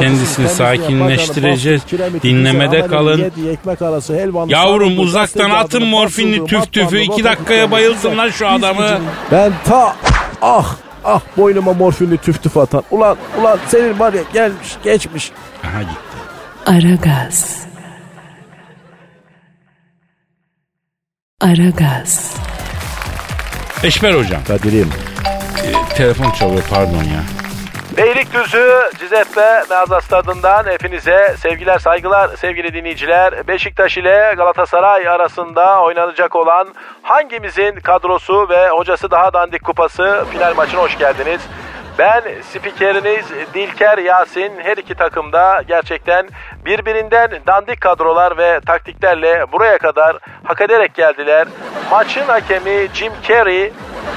Kendisini 0.00 0.48
sakinleştireceğiz. 0.48 1.82
Dinlemede 2.22 2.86
kalın. 2.86 3.32
Yavrum 4.48 4.98
uzaktan 4.98 5.50
atın 5.50 5.86
morfinli 5.86 6.46
tüf 6.46 6.72
tüfü. 6.72 7.00
iki 7.00 7.24
dakikaya 7.24 7.70
bayılsın 7.70 8.18
lan 8.18 8.30
şu 8.30 8.48
adamı. 8.48 9.00
Ben 9.32 9.52
ta 9.64 9.96
ah 10.42 10.76
ah 11.04 11.20
boynuma 11.36 11.72
morfinli 11.72 12.18
tüf 12.18 12.42
tüf 12.42 12.56
atan. 12.56 12.82
Ulan 12.90 13.16
ulan 13.40 13.58
senin 13.68 13.98
var 13.98 14.12
ya 14.12 14.22
gelmiş 14.32 14.68
geçmiş. 14.84 15.30
Aha 15.64 15.82
gitti. 15.82 16.11
Aragaz. 16.66 17.66
Aragaz. 21.40 22.36
Eşber 23.84 24.14
hocam. 24.14 24.44
Kadir'im 24.48 24.92
e, 25.64 25.94
telefon 25.94 26.30
çalıyor 26.30 26.62
pardon 26.70 27.02
ya. 27.02 27.22
Beylikdüzü 27.96 28.70
Cizeppe 28.98 29.64
Meazza 29.70 30.00
Stadı'ndan 30.00 30.66
hepinize 30.66 31.36
sevgiler 31.38 31.78
saygılar 31.78 32.36
sevgili 32.36 32.74
dinleyiciler. 32.74 33.48
Beşiktaş 33.48 33.98
ile 33.98 34.34
Galatasaray 34.36 35.08
arasında 35.08 35.82
oynanacak 35.82 36.36
olan 36.36 36.68
hangimizin 37.02 37.74
kadrosu 37.74 38.48
ve 38.48 38.68
hocası 38.68 39.10
daha 39.10 39.32
dandik 39.32 39.64
kupası 39.64 40.24
final 40.32 40.54
maçına 40.54 40.80
hoş 40.80 40.98
geldiniz. 40.98 41.40
Ben 41.98 42.22
spikeriniz 42.42 43.26
Dilker 43.54 43.98
Yasin 43.98 44.52
her 44.62 44.76
iki 44.76 44.94
takımda 44.94 45.62
gerçekten 45.68 46.28
birbirinden 46.66 47.30
dandik 47.46 47.80
kadrolar 47.80 48.38
ve 48.38 48.60
taktiklerle 48.66 49.52
buraya 49.52 49.78
kadar 49.78 50.16
hak 50.44 50.60
ederek 50.60 50.94
geldiler. 50.94 51.48
Maçın 51.90 52.24
hakemi 52.26 52.88
Jim 52.94 53.12
Carrey 53.28 53.72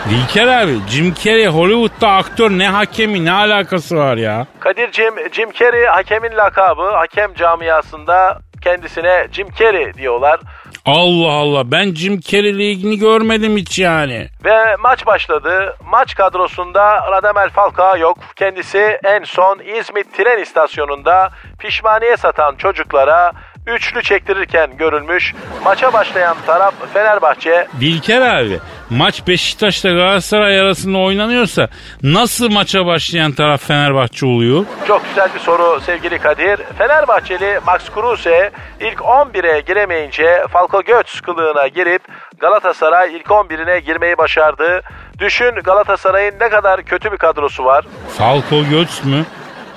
Dilker 0.09 0.47
abi 0.47 0.79
Jim 0.89 1.13
Carrey 1.13 1.47
Hollywood'da 1.47 2.09
aktör 2.09 2.49
ne 2.51 2.69
hakemi 2.69 3.25
ne 3.25 3.31
alakası 3.31 3.97
var 3.97 4.17
ya? 4.17 4.45
Kadir'cim 4.59 5.13
Jim 5.31 5.51
Carrey 5.51 5.85
hakemin 5.85 6.37
lakabı 6.37 6.89
hakem 6.89 7.33
camiasında 7.33 8.39
kendisine 8.61 9.27
Jim 9.31 9.47
Carrey 9.59 9.93
diyorlar. 9.93 10.39
Allah 10.85 11.31
Allah 11.31 11.71
ben 11.71 11.93
Jim 11.95 12.19
Carrey 12.19 12.57
ligini 12.57 12.99
görmedim 12.99 13.57
hiç 13.57 13.79
yani. 13.79 14.27
Ve 14.45 14.75
maç 14.75 15.05
başladı. 15.05 15.75
Maç 15.91 16.15
kadrosunda 16.15 17.11
Radamel 17.11 17.49
Falcao 17.49 17.97
yok. 17.97 18.17
Kendisi 18.35 18.99
en 19.03 19.23
son 19.23 19.59
İzmit 19.59 20.13
tren 20.17 20.41
istasyonunda 20.41 21.29
pişmaniye 21.59 22.17
satan 22.17 22.55
çocuklara 22.55 23.31
üçlü 23.67 24.03
çektirirken 24.03 24.77
görülmüş. 24.77 25.33
Maça 25.63 25.93
başlayan 25.93 26.37
taraf 26.45 26.73
Fenerbahçe. 26.93 27.67
Dilker 27.79 28.21
abi 28.21 28.59
maç 28.89 29.27
Beşiktaş'ta 29.27 29.89
Galatasaray 29.89 30.59
arasında 30.59 30.97
oynanıyorsa 30.97 31.67
nasıl 32.03 32.51
maça 32.51 32.85
başlayan 32.85 33.31
taraf 33.31 33.61
Fenerbahçe 33.67 34.25
oluyor? 34.25 34.65
Çok 34.87 35.05
güzel 35.09 35.29
bir 35.35 35.39
soru 35.39 35.81
sevgili 35.81 36.19
Kadir. 36.19 36.59
Fenerbahçeli 36.77 37.59
Max 37.65 37.89
Kruse 37.89 38.51
ilk 38.79 38.99
11'e 38.99 39.59
giremeyince 39.61 40.45
Falco 40.51 40.81
Götz 40.83 41.21
kılığına 41.21 41.67
girip 41.67 42.01
Galatasaray 42.39 43.15
ilk 43.15 43.25
11'ine 43.25 43.77
girmeyi 43.79 44.17
başardı. 44.17 44.81
Düşün 45.19 45.55
Galatasaray'ın 45.63 46.33
ne 46.41 46.49
kadar 46.49 46.83
kötü 46.83 47.11
bir 47.11 47.17
kadrosu 47.17 47.65
var. 47.65 47.85
Falco 48.17 48.63
Götz 48.69 49.05
mü? 49.05 49.25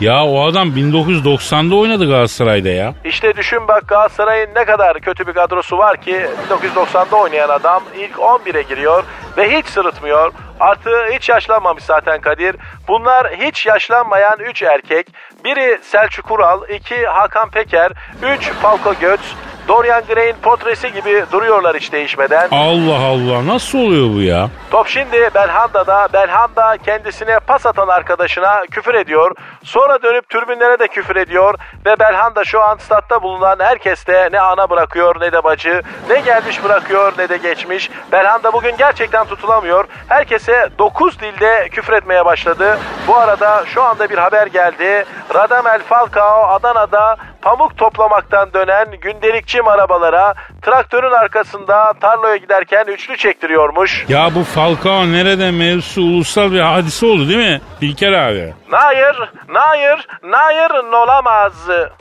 Ya 0.00 0.24
o 0.24 0.46
adam 0.46 0.68
1990'da 0.68 1.76
oynadı 1.76 2.08
Galatasaray'da 2.08 2.68
ya. 2.68 2.94
İşte 3.04 3.36
düşün 3.36 3.68
bak 3.68 3.88
Galatasaray'ın 3.88 4.54
ne 4.56 4.64
kadar 4.64 5.00
kötü 5.00 5.26
bir 5.26 5.32
kadrosu 5.32 5.78
var 5.78 6.00
ki 6.00 6.26
1990'da 6.50 7.16
oynayan 7.16 7.48
adam 7.48 7.82
ilk 7.96 8.16
11'e 8.16 8.62
giriyor 8.62 9.04
ve 9.36 9.58
hiç 9.58 9.66
sırıtmıyor. 9.66 10.32
Artı 10.60 10.90
hiç 11.12 11.28
yaşlanmamış 11.28 11.84
zaten 11.84 12.20
Kadir. 12.20 12.56
Bunlar 12.88 13.26
hiç 13.36 13.66
yaşlanmayan 13.66 14.38
3 14.40 14.62
erkek. 14.62 15.06
Biri 15.44 15.78
Selçuk 15.82 16.30
Ural, 16.30 16.62
2 16.68 17.06
Hakan 17.06 17.50
Peker, 17.50 17.92
3 18.38 18.50
Falco 18.50 18.94
Götz, 19.00 19.34
Dorian 19.68 20.02
Gray'in 20.08 20.36
portresi 20.42 20.92
gibi 20.92 21.24
duruyorlar 21.32 21.76
hiç 21.76 21.92
değişmeden. 21.92 22.48
Allah 22.50 22.98
Allah 22.98 23.46
nasıl 23.46 23.78
oluyor 23.78 24.14
bu 24.14 24.20
ya? 24.20 24.48
Top 24.70 24.88
şimdi 24.88 25.30
Belhanda'da. 25.34 26.08
Belhanda 26.12 26.76
kendisine 26.84 27.38
pas 27.38 27.66
atan 27.66 27.88
arkadaşına 27.88 28.62
küfür 28.70 28.94
ediyor. 28.94 29.34
Sonra 29.64 30.02
dönüp 30.02 30.28
türbünlere 30.28 30.78
de 30.78 30.88
küfür 30.88 31.16
ediyor. 31.16 31.54
Ve 31.86 32.00
Belhanda 32.00 32.44
şu 32.44 32.62
an 32.62 32.76
statta 32.76 33.22
bulunan 33.22 33.56
herkeste 33.60 34.28
ne 34.32 34.40
ana 34.40 34.70
bırakıyor 34.70 35.20
ne 35.20 35.32
de 35.32 35.44
bacı. 35.44 35.82
Ne 36.10 36.20
gelmiş 36.20 36.64
bırakıyor 36.64 37.12
ne 37.18 37.28
de 37.28 37.36
geçmiş. 37.36 37.90
Belhanda 38.12 38.52
bugün 38.52 38.76
gerçekten 38.76 39.24
tutulamıyor. 39.26 39.84
Herkese 40.08 40.68
9 40.78 41.20
dilde 41.20 41.68
küfür 41.68 41.92
etmeye 41.92 42.24
başladı. 42.24 42.78
Bu 43.08 43.16
arada 43.16 43.64
şu 43.66 43.82
anda 43.82 44.10
bir 44.10 44.18
haber 44.18 44.46
geldi. 44.46 45.04
Radamel 45.34 45.82
Falcao 45.82 46.42
Adana'da 46.48 47.16
pamuk 47.48 47.78
toplamaktan 47.78 48.52
dönen 48.52 48.86
gündelikçi 49.00 49.62
arabalara 49.62 50.34
traktörün 50.62 51.10
arkasında 51.10 51.92
tarlaya 52.00 52.36
giderken 52.36 52.84
üçlü 52.86 53.16
çektiriyormuş. 53.16 54.04
Ya 54.08 54.34
bu 54.34 54.44
Falcao 54.44 55.12
nerede 55.12 55.50
mevzusu 55.50 56.00
ulusal 56.00 56.52
bir 56.52 56.60
hadise 56.60 57.06
oldu 57.06 57.28
değil 57.28 57.50
mi? 57.50 57.60
Bilker 57.82 58.12
abi. 58.12 58.54
Hayır, 58.70 59.16
hayır, 59.52 60.06
hayır 60.32 60.70
olamaz. 60.92 61.52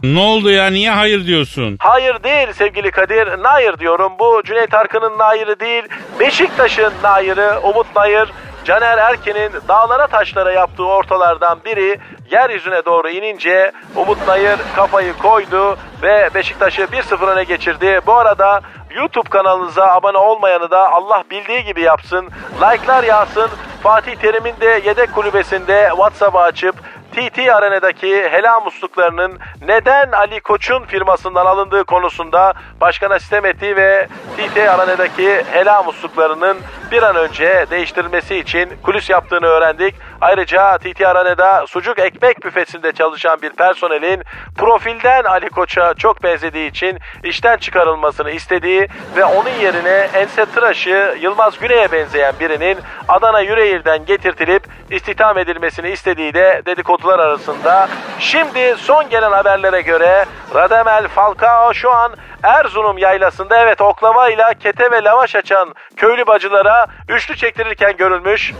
Ne 0.03 0.19
oldu 0.19 0.51
ya 0.51 0.69
niye 0.69 0.91
hayır 0.91 1.27
diyorsun? 1.27 1.77
Hayır 1.79 2.23
değil 2.23 2.53
sevgili 2.53 2.91
Kadir, 2.91 3.27
hayır 3.43 3.77
diyorum. 3.79 4.11
Bu 4.19 4.41
Cüneyt 4.45 4.73
Arkın'ın 4.73 5.19
hayırı 5.19 5.59
değil, 5.59 5.83
Beşiktaş'ın 6.19 6.93
hayırı, 7.01 7.59
Umut 7.63 7.95
Nayır, 7.95 8.31
Caner 8.67 8.97
Erkin'in 8.97 9.51
dağlara 9.67 10.07
taşlara 10.07 10.51
yaptığı 10.51 10.85
ortalardan 10.85 11.59
biri 11.65 11.99
yeryüzüne 12.31 12.85
doğru 12.85 13.09
inince 13.09 13.71
Umut 13.95 14.27
Nayır 14.27 14.59
kafayı 14.75 15.13
koydu 15.17 15.77
ve 16.01 16.29
Beşiktaş'ı 16.35 16.81
1-0 16.81 17.25
öne 17.25 17.43
geçirdi. 17.43 18.01
Bu 18.07 18.13
arada 18.13 18.61
YouTube 18.95 19.29
kanalınıza 19.29 19.87
abone 19.87 20.17
olmayanı 20.17 20.71
da 20.71 20.91
Allah 20.91 21.23
bildiği 21.31 21.63
gibi 21.63 21.81
yapsın. 21.81 22.29
Like'lar 22.61 23.03
yağsın. 23.03 23.49
Fatih 23.83 24.15
Terim'in 24.15 24.55
de 24.61 24.81
yedek 24.85 25.15
kulübesinde 25.15 25.87
WhatsApp'ı 25.89 26.39
açıp 26.39 26.75
TT 27.17 27.39
Arena'daki 27.39 28.29
helal 28.29 28.63
musluklarının 28.63 29.39
neden 29.67 30.11
Ali 30.11 30.39
Koç'un 30.39 30.83
firmasından 30.83 31.45
alındığı 31.45 31.83
konusunda 31.83 32.53
başkana 32.81 33.19
sistem 33.19 33.45
ettiği 33.45 33.75
ve 33.75 34.07
TT 34.37 34.57
Arena'daki 34.57 35.43
helal 35.51 35.85
musluklarının 35.85 36.57
bir 36.91 37.03
an 37.03 37.15
önce 37.15 37.65
değiştirilmesi 37.69 38.35
için 38.35 38.69
kulis 38.83 39.09
yaptığını 39.09 39.45
öğrendik. 39.45 39.95
Ayrıca 40.21 40.77
TT 40.77 41.01
Arena'da 41.01 41.67
sucuk 41.67 41.99
ekmek 41.99 42.45
büfesinde 42.45 42.91
çalışan 42.91 43.41
bir 43.41 43.49
personelin 43.49 44.23
profilden 44.57 45.23
Ali 45.23 45.49
Koç'a 45.49 45.93
çok 45.93 46.23
benzediği 46.23 46.69
için 46.69 46.99
işten 47.23 47.57
çıkarılmasını 47.57 48.31
istediği 48.31 48.87
ve 49.15 49.25
onun 49.25 49.59
yerine 49.61 50.07
ense 50.13 50.45
tıraşı 50.45 51.17
Yılmaz 51.21 51.59
Güney'e 51.59 51.91
benzeyen 51.91 52.33
birinin 52.39 52.77
Adana 53.07 53.39
Yüreğir'den 53.39 54.05
getirtilip 54.05 54.63
istihdam 54.91 55.37
edilmesini 55.37 55.89
istediği 55.89 56.33
de 56.33 56.61
dedikodular 57.07 57.19
arasında. 57.19 57.87
Şimdi 58.19 58.75
son 58.77 59.09
gelen 59.09 59.31
haberlere 59.31 59.81
göre 59.81 60.25
Radamel 60.55 61.07
Falcao 61.07 61.73
şu 61.73 61.91
an 61.91 62.11
Erzurum 62.43 62.97
yaylasında 62.97 63.57
evet 63.63 63.81
oklavayla 63.81 64.53
kete 64.53 64.91
ve 64.91 65.03
lavaş 65.03 65.35
açan 65.35 65.73
köylü 65.95 66.27
bacılara 66.27 66.87
üçlü 67.09 67.35
çektirirken 67.35 67.97
görülmüş. 67.97 68.53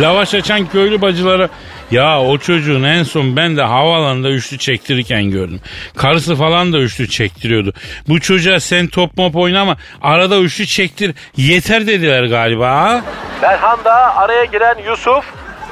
Lavaş 0.00 0.34
açan 0.34 0.66
köylü 0.66 1.02
bacıları 1.02 1.48
ya 1.90 2.20
o 2.20 2.38
çocuğun 2.38 2.82
en 2.82 3.02
son 3.02 3.36
ben 3.36 3.56
de 3.56 3.62
havaalanında 3.62 4.30
üçlü 4.30 4.58
çektirirken 4.58 5.30
gördüm. 5.30 5.60
Karısı 5.96 6.36
falan 6.36 6.72
da 6.72 6.78
üçlü 6.78 7.08
çektiriyordu. 7.08 7.72
Bu 8.08 8.20
çocuğa 8.20 8.60
sen 8.60 8.86
top 8.86 9.16
mop 9.16 9.36
oynama 9.36 9.76
arada 10.02 10.38
üçlü 10.38 10.66
çektir 10.66 11.14
yeter 11.36 11.86
dediler 11.86 12.24
galiba 12.24 12.70
ha? 12.70 13.00
Belhanda 13.42 14.16
araya 14.16 14.44
giren 14.44 14.76
Yusuf 14.86 15.24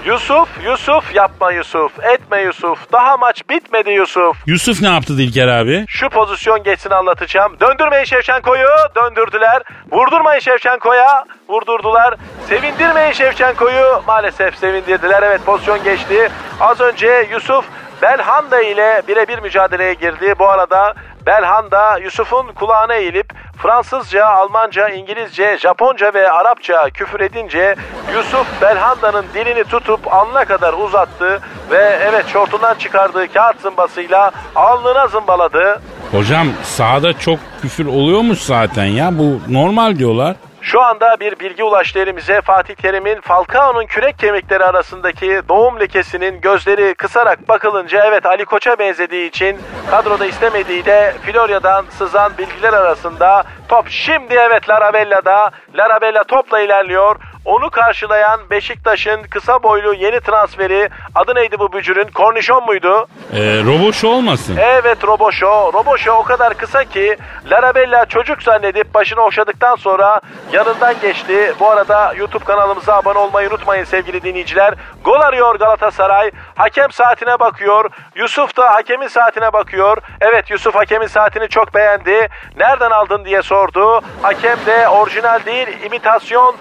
Yusuf, 0.07 0.49
Yusuf 0.64 1.14
yapma 1.14 1.53
Yusuf, 1.53 1.93
etme 2.05 2.43
Yusuf, 2.43 2.93
daha 2.93 3.17
maç 3.17 3.43
bitmedi 3.51 3.90
Yusuf. 3.90 4.37
Yusuf 4.47 4.83
ne 4.83 4.88
yaptı 4.88 5.19
Dilker 5.19 5.49
abi? 5.49 5.85
Şu 5.88 6.09
pozisyon 6.09 6.62
geçsin 6.62 6.90
anlatacağım. 6.90 7.57
Döndürmeyin 7.61 8.05
Şevçenko'yu, 8.05 8.69
döndürdüler. 8.97 9.62
Vurdurmayın 9.93 10.40
Şevçenko'ya, 10.40 11.25
vurdurdular. 11.49 12.14
Sevindirmeyin 12.49 13.12
Şevçenko'yu, 13.12 14.03
maalesef 14.07 14.57
sevindirdiler. 14.59 15.23
Evet 15.23 15.40
pozisyon 15.47 15.85
geçti. 15.85 16.31
Az 16.61 16.81
önce 16.81 17.29
Yusuf 17.33 17.64
Belhanda 18.03 18.61
ile 18.62 19.03
birebir 19.09 19.38
mücadeleye 19.38 19.95
girdi. 19.95 20.35
Bu 20.38 20.49
arada 20.49 20.95
Belhanda 21.26 21.98
Yusuf'un 21.98 22.46
kulağına 22.46 22.94
eğilip 22.94 23.32
Fransızca, 23.58 24.26
Almanca, 24.26 24.88
İngilizce, 24.88 25.58
Japonca 25.58 26.14
ve 26.14 26.30
Arapça 26.30 26.90
küfür 26.90 27.20
edince 27.20 27.76
Yusuf 28.14 28.46
Belhanda'nın 28.62 29.24
dilini 29.34 29.64
tutup 29.64 30.14
alnına 30.14 30.44
kadar 30.44 30.72
uzattı 30.74 31.40
ve 31.70 31.98
evet 32.02 32.28
şortundan 32.28 32.74
çıkardığı 32.74 33.32
kağıt 33.32 33.60
zımbasıyla 33.60 34.30
alnına 34.56 35.06
zımbaladı. 35.06 35.80
Hocam 36.12 36.46
sahada 36.62 37.18
çok 37.18 37.38
küfür 37.62 37.87
oluyormuş 37.87 38.38
zaten 38.38 38.84
ya 38.84 39.18
bu 39.18 39.40
normal 39.48 39.96
diyorlar. 39.98 40.37
Şu 40.64 40.83
anda 40.83 41.16
bir 41.20 41.38
bilgi 41.38 41.64
ulaştı 41.64 41.98
elimize. 41.98 42.40
Fatih 42.40 42.74
Terim'in 42.74 43.20
Falcao'nun 43.20 43.87
kürek 43.87 44.18
kemikleri 44.18 44.64
arasındaki 44.64 45.40
doğum 45.48 45.81
lekesinin 45.81 46.40
gözleri 46.40 46.94
kısarak 46.94 47.48
bakılınca 47.48 48.05
evet 48.07 48.27
Ali 48.27 48.44
Koç'a 48.44 48.79
benzediği 48.79 49.29
için 49.29 49.59
kadroda 49.90 50.27
istemediği 50.27 50.85
de 50.85 51.14
Florya'dan 51.22 51.85
sızan 51.98 52.33
bilgiler 52.38 52.72
arasında 52.72 53.44
top 53.68 53.88
şimdi 53.88 54.35
evet 54.35 54.68
Larabella'da. 54.68 55.50
Larabella 55.74 56.24
topla 56.24 56.61
ilerliyor. 56.61 57.16
Onu 57.44 57.70
karşılayan 57.70 58.40
Beşiktaş'ın 58.50 59.22
kısa 59.22 59.62
boylu 59.62 59.94
yeni 59.94 60.20
transferi 60.20 60.88
adı 61.14 61.35
neydi 61.35 61.59
bu 61.59 61.72
bücürün? 61.72 62.09
Kornişon 62.14 62.64
muydu? 62.64 63.07
Ee, 63.33 63.38
roboşu 63.64 64.09
olmasın? 64.09 64.57
Evet 64.61 65.04
Roboşo. 65.04 65.72
Roboşo 65.72 66.12
o 66.12 66.22
kadar 66.22 66.54
kısa 66.54 66.85
ki 66.85 67.16
Larabella 67.50 68.07
çocuk 68.07 68.42
zannedip 68.42 68.94
başını 68.94 69.20
okşadıktan 69.20 69.76
sonra 69.76 70.20
yanından 70.52 70.94
geçti. 71.02 71.52
Bu 71.61 71.70
arada 71.70 72.14
YouTube 72.16 72.44
kanalımıza 72.44 72.94
abone 72.96 73.18
olmayı 73.18 73.48
unutmayın 73.48 73.85
sevgili 73.85 74.22
dinleyiciler. 74.22 74.74
Gol 75.04 75.20
arıyor 75.20 75.54
Galatasaray. 75.59 76.30
Hakem 76.57 76.92
saatine 76.92 77.40
bakıyor. 77.40 77.90
Yusuf 78.16 78.57
da 78.57 78.74
hakemin 78.74 79.09
saatine 79.09 79.52
bakıyor. 79.52 79.98
Evet 80.20 80.50
Yusuf 80.50 80.74
hakemin 80.74 81.07
saatini 81.07 81.48
çok 81.48 81.74
beğendi. 81.74 82.28
Nereden 82.57 82.90
aldın 82.90 83.24
diye 83.24 83.42
sordu. 83.42 84.00
Hakem 84.22 84.59
de 84.66 84.88
orijinal 84.88 85.40
değil 85.46 85.68
imitasyon 85.85 86.57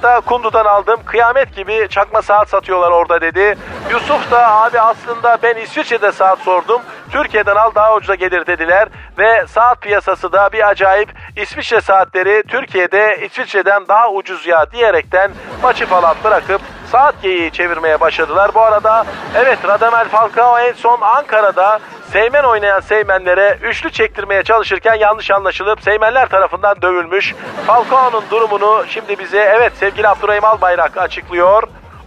Antalya'da 0.00 0.20
Kundu'dan 0.20 0.64
aldım. 0.64 1.00
Kıyamet 1.04 1.56
gibi 1.56 1.88
çakma 1.90 2.22
saat 2.22 2.48
satıyorlar 2.48 2.90
orada 2.90 3.20
dedi. 3.20 3.56
Yusuf 3.90 4.30
da 4.30 4.50
abi 4.50 4.80
aslında 4.80 5.38
ben 5.42 5.56
İsviçre'de 5.56 6.12
saat 6.12 6.38
sordum. 6.38 6.82
Türkiye'den 7.10 7.56
al 7.56 7.70
daha 7.74 7.94
ucuza 7.94 8.14
gelir 8.14 8.46
dediler 8.46 8.88
ve 9.18 9.46
saat 9.46 9.80
piyasası 9.80 10.32
da 10.32 10.52
bir 10.52 10.68
acayip 10.68 11.08
İsviçre 11.36 11.80
saatleri 11.80 12.42
Türkiye'de 12.48 13.18
İsviçre'den 13.26 13.88
daha 13.88 14.10
ucuz 14.10 14.46
ya 14.46 14.70
diyerekten 14.70 15.30
maçı 15.62 15.86
falan 15.86 16.16
bırakıp 16.24 16.60
saat 16.90 17.22
geyiği 17.22 17.50
çevirmeye 17.50 18.00
başladılar. 18.00 18.50
Bu 18.54 18.60
arada 18.60 19.04
evet 19.34 19.58
Radamel 19.66 20.08
Falcao 20.08 20.58
en 20.58 20.72
son 20.72 21.00
Ankara'da 21.00 21.78
Seymen 22.12 22.44
oynayan 22.44 22.80
Seymenlere 22.80 23.58
üçlü 23.62 23.92
çektirmeye 23.92 24.42
çalışırken 24.42 24.94
yanlış 24.94 25.30
anlaşılıp 25.30 25.82
Seymenler 25.82 26.28
tarafından 26.28 26.82
dövülmüş. 26.82 27.34
Falcao'nun 27.66 28.24
durumunu 28.30 28.84
şimdi 28.88 29.18
bize 29.18 29.38
evet 29.38 29.72
sevgili 29.76 30.08
Abdurrahim 30.08 30.44
Albayrak 30.44 30.96
açıklıyor. 30.96 31.62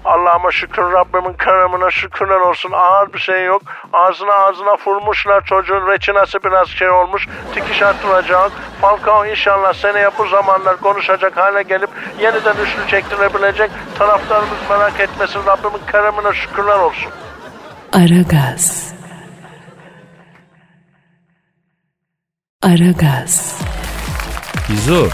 Allah'ıma 0.05 0.51
şükür 0.51 0.83
Rabbimin 0.83 1.33
keremine 1.33 1.91
şükürler 1.91 2.39
olsun 2.39 2.71
ağır 2.71 3.13
bir 3.13 3.19
şey 3.19 3.45
yok. 3.45 3.61
Ağzına 3.93 4.33
ağzına 4.33 4.77
vurmuşlar 4.85 5.45
çocuğun 5.45 5.87
reçinası 5.87 6.43
biraz 6.43 6.67
şey 6.67 6.89
olmuş. 6.89 7.27
Dikiş 7.55 7.81
attıracak. 7.81 8.51
Falcao 8.81 9.25
inşallah 9.25 9.73
seneye 9.73 10.09
bu 10.17 10.27
zamanlar 10.27 10.77
konuşacak 10.77 11.37
hale 11.37 11.63
gelip 11.63 11.89
yeniden 12.19 12.55
üçlü 12.55 12.87
çektirebilecek. 12.89 13.71
Taraftarımız 13.97 14.57
merak 14.69 14.99
etmesin 14.99 15.45
Rabbimin 15.45 15.85
keremine 15.91 16.33
şükürler 16.33 16.79
olsun. 16.79 17.11
Aragaz. 17.93 18.93
Aragaz. 22.61 23.61
Gizu 24.67 25.09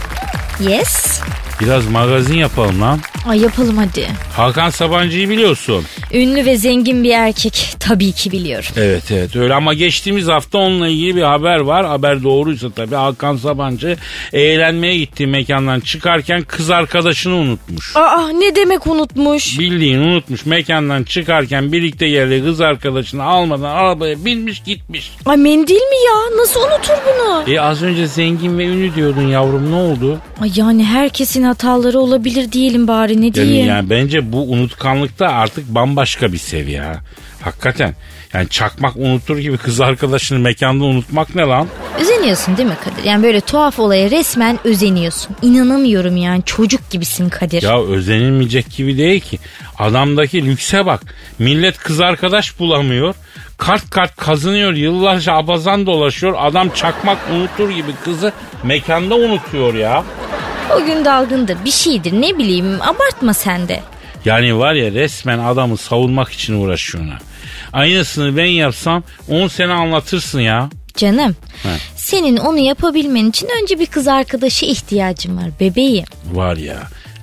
Yes. 0.60 1.21
Biraz 1.62 1.88
magazin 1.88 2.38
yapalım 2.38 2.82
lan. 2.82 3.00
Ay 3.28 3.39
yapalım 3.41 3.78
hadi. 3.78 4.08
Hakan 4.36 4.69
Sabancı'yı 4.69 5.30
biliyorsun. 5.30 5.84
Ünlü 6.13 6.45
ve 6.45 6.58
zengin 6.58 7.04
bir 7.04 7.12
erkek. 7.12 7.76
Tabii 7.80 8.12
ki 8.12 8.32
biliyorum. 8.32 8.69
Evet 8.78 9.12
evet 9.12 9.36
öyle 9.36 9.54
ama 9.54 9.74
geçtiğimiz 9.74 10.28
hafta 10.28 10.58
onunla 10.58 10.88
ilgili 10.88 11.15
bir 11.15 11.22
haber 11.22 11.60
var. 11.60 11.86
Haber 11.86 12.24
doğruysa 12.24 12.69
tabii 12.69 12.95
Hakan 12.95 13.36
Sabancı 13.38 13.98
eğlenmeye 14.34 14.98
gittiği 14.98 15.28
mekandan 15.28 15.80
çıkarken 15.80 16.41
kız 16.41 16.69
arkadaşını 16.69 17.36
unutmuş. 17.36 17.95
Aa 17.95 18.30
ne 18.30 18.56
demek 18.56 18.88
unutmuş? 18.88 19.60
Bildiğin 19.60 20.00
unutmuş 20.00 20.45
mekandan 20.45 21.04
çıkarken 21.04 21.72
birlikte 21.72 22.10
geldiği 22.10 22.43
kız 22.43 22.62
arkadaşını 22.62 23.24
almadan 23.24 23.69
arabaya 23.76 24.26
binmiş 24.26 24.63
gitmiş. 24.63 25.12
Ay 25.26 25.38
mendil 25.38 25.74
mi 25.74 25.95
ya? 26.08 26.38
Nasıl 26.41 26.60
unutur 26.60 26.93
bunu? 27.06 27.54
E 27.56 27.62
az 27.62 27.84
önce 27.84 28.08
zengin 28.08 28.58
ve 28.58 28.65
ünlü 28.65 28.95
diyordun 28.95 29.28
yavrum 29.28 29.72
ne 29.72 29.76
oldu? 29.76 30.17
Ay 30.41 30.52
yani 30.56 30.86
herkesin 30.86 31.49
hataları 31.50 32.00
olabilir 32.00 32.52
diyelim 32.52 32.88
bari 32.88 33.22
ne 33.22 33.26
Yani, 33.26 33.34
diyeyim. 33.34 33.68
yani 33.68 33.90
bence 33.90 34.32
bu 34.32 34.42
unutkanlıkta 34.52 35.28
artık 35.28 35.68
bambaşka 35.76 36.34
bir 36.34 36.38
seviye. 36.38 36.82
ha. 36.82 36.96
Hakikaten. 37.42 37.96
Yani 38.34 38.50
çakmak 38.50 38.96
unutur 38.96 39.38
gibi 39.38 39.58
kız 39.58 39.82
arkadaşını 39.82 40.40
mekanda 40.40 40.84
unutmak 40.84 41.36
ne 41.36 41.42
lan? 41.42 41.68
Özeniyorsun 42.02 42.58
değil 42.58 42.70
mi 42.70 42.76
Kadir? 42.84 43.04
Yani 43.10 43.24
böyle 43.24 43.42
tuhaf 43.42 43.80
olaya 43.80 44.12
resmen 44.12 44.60
özeniyorsun. 44.64 45.36
İnanamıyorum 45.42 46.18
yani 46.18 46.44
çocuk 46.46 46.90
gibisin 46.90 47.30
Kadir. 47.30 47.62
Ya 47.64 47.82
özenilmeyecek 47.84 48.72
gibi 48.78 48.98
değil 48.98 49.20
ki. 49.22 49.40
Adamdaki 49.80 50.46
lükse 50.46 50.86
bak. 50.86 51.02
Millet 51.40 51.78
kız 51.78 52.02
arkadaş 52.02 52.60
bulamıyor. 52.60 53.16
Kart 53.58 53.90
kart 53.90 54.16
kazınıyor. 54.16 54.74
Yıllarca 54.74 55.34
abazan 55.34 55.86
dolaşıyor. 55.86 56.34
Adam 56.38 56.70
çakmak 56.70 57.18
unutur 57.36 57.70
gibi 57.70 57.92
kızı 58.06 58.32
mekanda 58.64 59.16
unutuyor 59.16 59.74
ya. 59.74 60.04
O 60.75 60.86
gün 60.86 61.05
dalgındır 61.05 61.58
bir 61.65 61.71
şeydir 61.71 62.21
ne 62.21 62.38
bileyim 62.38 62.82
abartma 62.82 63.34
sen 63.34 63.67
de. 63.67 63.79
Yani 64.25 64.58
var 64.58 64.73
ya 64.73 64.91
resmen 64.91 65.39
adamı 65.39 65.77
savunmak 65.77 66.32
için 66.32 66.53
uğraşıyorlar. 66.62 67.19
Aynısını 67.73 68.38
ben 68.38 68.45
yapsam 68.45 69.03
10 69.29 69.47
sene 69.47 69.73
anlatırsın 69.73 70.39
ya. 70.39 70.69
Canım 70.97 71.36
He. 71.63 71.69
senin 71.95 72.38
onu 72.38 72.60
yapabilmen 72.60 73.25
için 73.29 73.49
önce 73.62 73.79
bir 73.79 73.86
kız 73.86 74.08
arkadaşı 74.08 74.65
ihtiyacın 74.65 75.38
var 75.38 75.49
bebeğim. 75.60 76.05
Var 76.34 76.58
ya. 76.58 76.77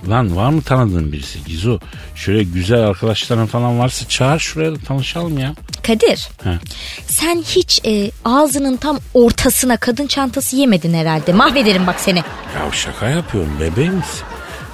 Lan 0.08 0.36
var 0.36 0.50
mı 0.50 0.62
tanıdığın 0.62 1.12
birisi 1.12 1.44
Gizo? 1.44 1.78
Şöyle 2.14 2.42
güzel 2.42 2.80
arkadaşların 2.80 3.46
falan 3.46 3.78
varsa 3.78 4.08
çağır 4.08 4.38
şuraya 4.38 4.72
da 4.72 4.78
tanışalım 4.78 5.38
ya. 5.38 5.54
Kadir 5.86 6.28
He. 6.44 6.50
sen 7.06 7.42
hiç 7.42 7.80
e, 7.86 8.10
ağzının 8.24 8.76
tam 8.76 8.98
ortasına 9.14 9.76
kadın 9.76 10.06
çantası 10.06 10.56
yemedin 10.56 10.94
herhalde. 10.94 11.32
Mahvederim 11.32 11.86
bak 11.86 12.00
seni. 12.00 12.18
Ya 12.18 12.72
şaka 12.72 13.08
yapıyorum 13.08 13.52
bebeğim? 13.60 14.02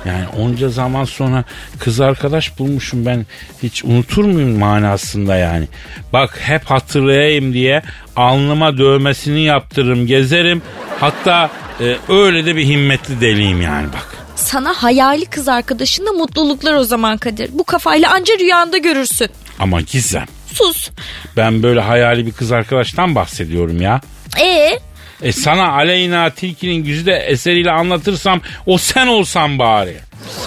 Yani 0.04 0.24
onca 0.38 0.68
zaman 0.68 1.04
sonra 1.04 1.44
kız 1.78 2.00
arkadaş 2.00 2.58
bulmuşum 2.58 3.06
ben 3.06 3.26
hiç 3.62 3.84
unutur 3.84 4.24
muyum 4.24 4.58
manasında 4.58 5.36
yani. 5.36 5.68
Bak 6.12 6.38
hep 6.42 6.64
hatırlayayım 6.64 7.52
diye 7.52 7.82
alnıma 8.16 8.78
dövmesini 8.78 9.42
yaptırırım 9.42 10.06
gezerim. 10.06 10.62
Hatta 11.00 11.50
e, 11.80 11.96
öyle 12.08 12.46
de 12.46 12.56
bir 12.56 12.64
himmetli 12.66 13.20
deliyim 13.20 13.62
yani 13.62 13.86
bak. 13.92 14.21
Sana 14.42 14.72
hayali 14.82 15.24
kız 15.24 15.48
arkadaşınla 15.48 16.12
mutluluklar 16.12 16.72
o 16.74 16.84
zaman 16.84 17.18
Kadir. 17.18 17.50
Bu 17.52 17.64
kafayla 17.64 18.10
anca 18.12 18.34
rüyanda 18.38 18.78
görürsün. 18.78 19.28
Ama 19.58 19.80
Gizem 19.80 20.26
Sus. 20.52 20.90
ben 21.36 21.62
böyle 21.62 21.80
hayali 21.80 22.26
bir 22.26 22.32
kız 22.32 22.52
arkadaştan 22.52 23.14
bahsediyorum 23.14 23.80
ya. 23.82 24.00
Ee, 24.40 24.78
E 25.22 25.32
sana 25.32 25.72
Aleyna 25.72 26.30
Tilki'nin 26.30 26.84
güzide 26.84 27.12
eseriyle 27.16 27.70
anlatırsam 27.70 28.40
o 28.66 28.78
sen 28.78 29.06
olsan 29.06 29.58
bari. 29.58 29.96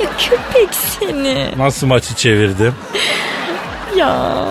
ya 0.03 0.09
köpek 0.29 0.69
seni. 0.73 1.47
Nasıl 1.57 1.87
maçı 1.87 2.15
çevirdim? 2.15 2.75
Ya. 3.97 4.45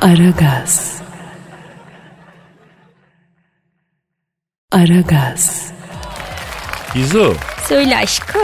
Aragaz. 0.00 0.98
Aragaz. 4.72 5.70
Gizu. 6.94 7.36
Söyle 7.68 7.96
aşkım. 7.96 8.42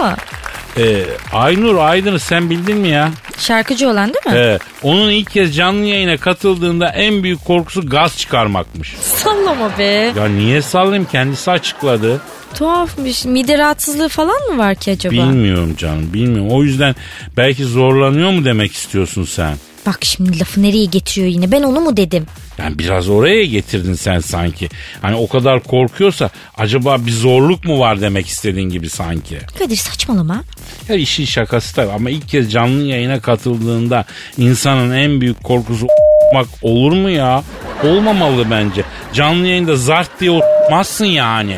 E, 0.78 1.02
Aynur 1.32 1.76
Aydın'ı 1.76 2.18
sen 2.20 2.50
bildin 2.50 2.76
mi 2.76 2.88
ya? 2.88 3.10
Şarkıcı 3.38 3.88
olan 3.90 4.14
değil 4.14 4.36
mi? 4.36 4.40
Ee, 4.42 4.58
onun 4.82 5.10
ilk 5.10 5.30
kez 5.30 5.56
canlı 5.56 5.84
yayına 5.84 6.16
katıldığında 6.16 6.88
en 6.88 7.22
büyük 7.22 7.44
korkusu 7.44 7.88
gaz 7.88 8.18
çıkarmakmış. 8.18 8.94
Sallama 9.00 9.78
be. 9.78 10.12
Ya 10.16 10.28
niye 10.28 10.62
sallayayım 10.62 11.04
kendisi 11.12 11.50
açıkladı. 11.50 12.20
Tuhafmış. 12.54 13.24
Mide 13.24 13.58
rahatsızlığı 13.58 14.08
falan 14.08 14.50
mı 14.50 14.58
var 14.58 14.74
ki 14.74 14.90
acaba? 14.90 15.12
Bilmiyorum 15.12 15.74
canım 15.78 16.12
bilmiyorum. 16.12 16.50
O 16.50 16.62
yüzden 16.62 16.94
belki 17.36 17.64
zorlanıyor 17.64 18.30
mu 18.30 18.44
demek 18.44 18.72
istiyorsun 18.72 19.24
sen? 19.24 19.54
Bak 19.86 19.98
şimdi 20.02 20.38
lafı 20.40 20.62
nereye 20.62 20.84
getiriyor 20.84 21.28
yine. 21.32 21.52
Ben 21.52 21.62
onu 21.62 21.80
mu 21.80 21.96
dedim? 21.96 22.26
Yani 22.58 22.78
biraz 22.78 23.08
oraya 23.08 23.44
getirdin 23.44 23.94
sen 23.94 24.18
sanki. 24.20 24.68
Hani 25.02 25.16
o 25.16 25.28
kadar 25.28 25.60
korkuyorsa 25.62 26.30
acaba 26.58 27.06
bir 27.06 27.10
zorluk 27.12 27.64
mu 27.64 27.78
var 27.80 28.00
demek 28.00 28.26
istediğin 28.26 28.70
gibi 28.70 28.90
sanki. 28.90 29.38
Kadir 29.58 29.76
saçmalama. 29.76 30.44
Ya 30.88 30.94
işin 30.96 31.24
şakası 31.24 31.74
tabii 31.74 31.92
ama 31.92 32.10
ilk 32.10 32.28
kez 32.28 32.52
canlı 32.52 32.82
yayına 32.82 33.20
katıldığında 33.20 34.04
insanın 34.38 34.90
en 34.94 35.20
büyük 35.20 35.44
korkusu 35.44 35.86
mak 36.34 36.46
olur 36.62 36.92
mu 36.92 37.10
ya? 37.10 37.42
Olmamalı 37.84 38.50
bence. 38.50 38.84
Canlı 39.12 39.46
yayında 39.46 39.76
zart 39.76 40.20
diye 40.20 40.30
oturmazsın 40.30 41.04
yani. 41.04 41.56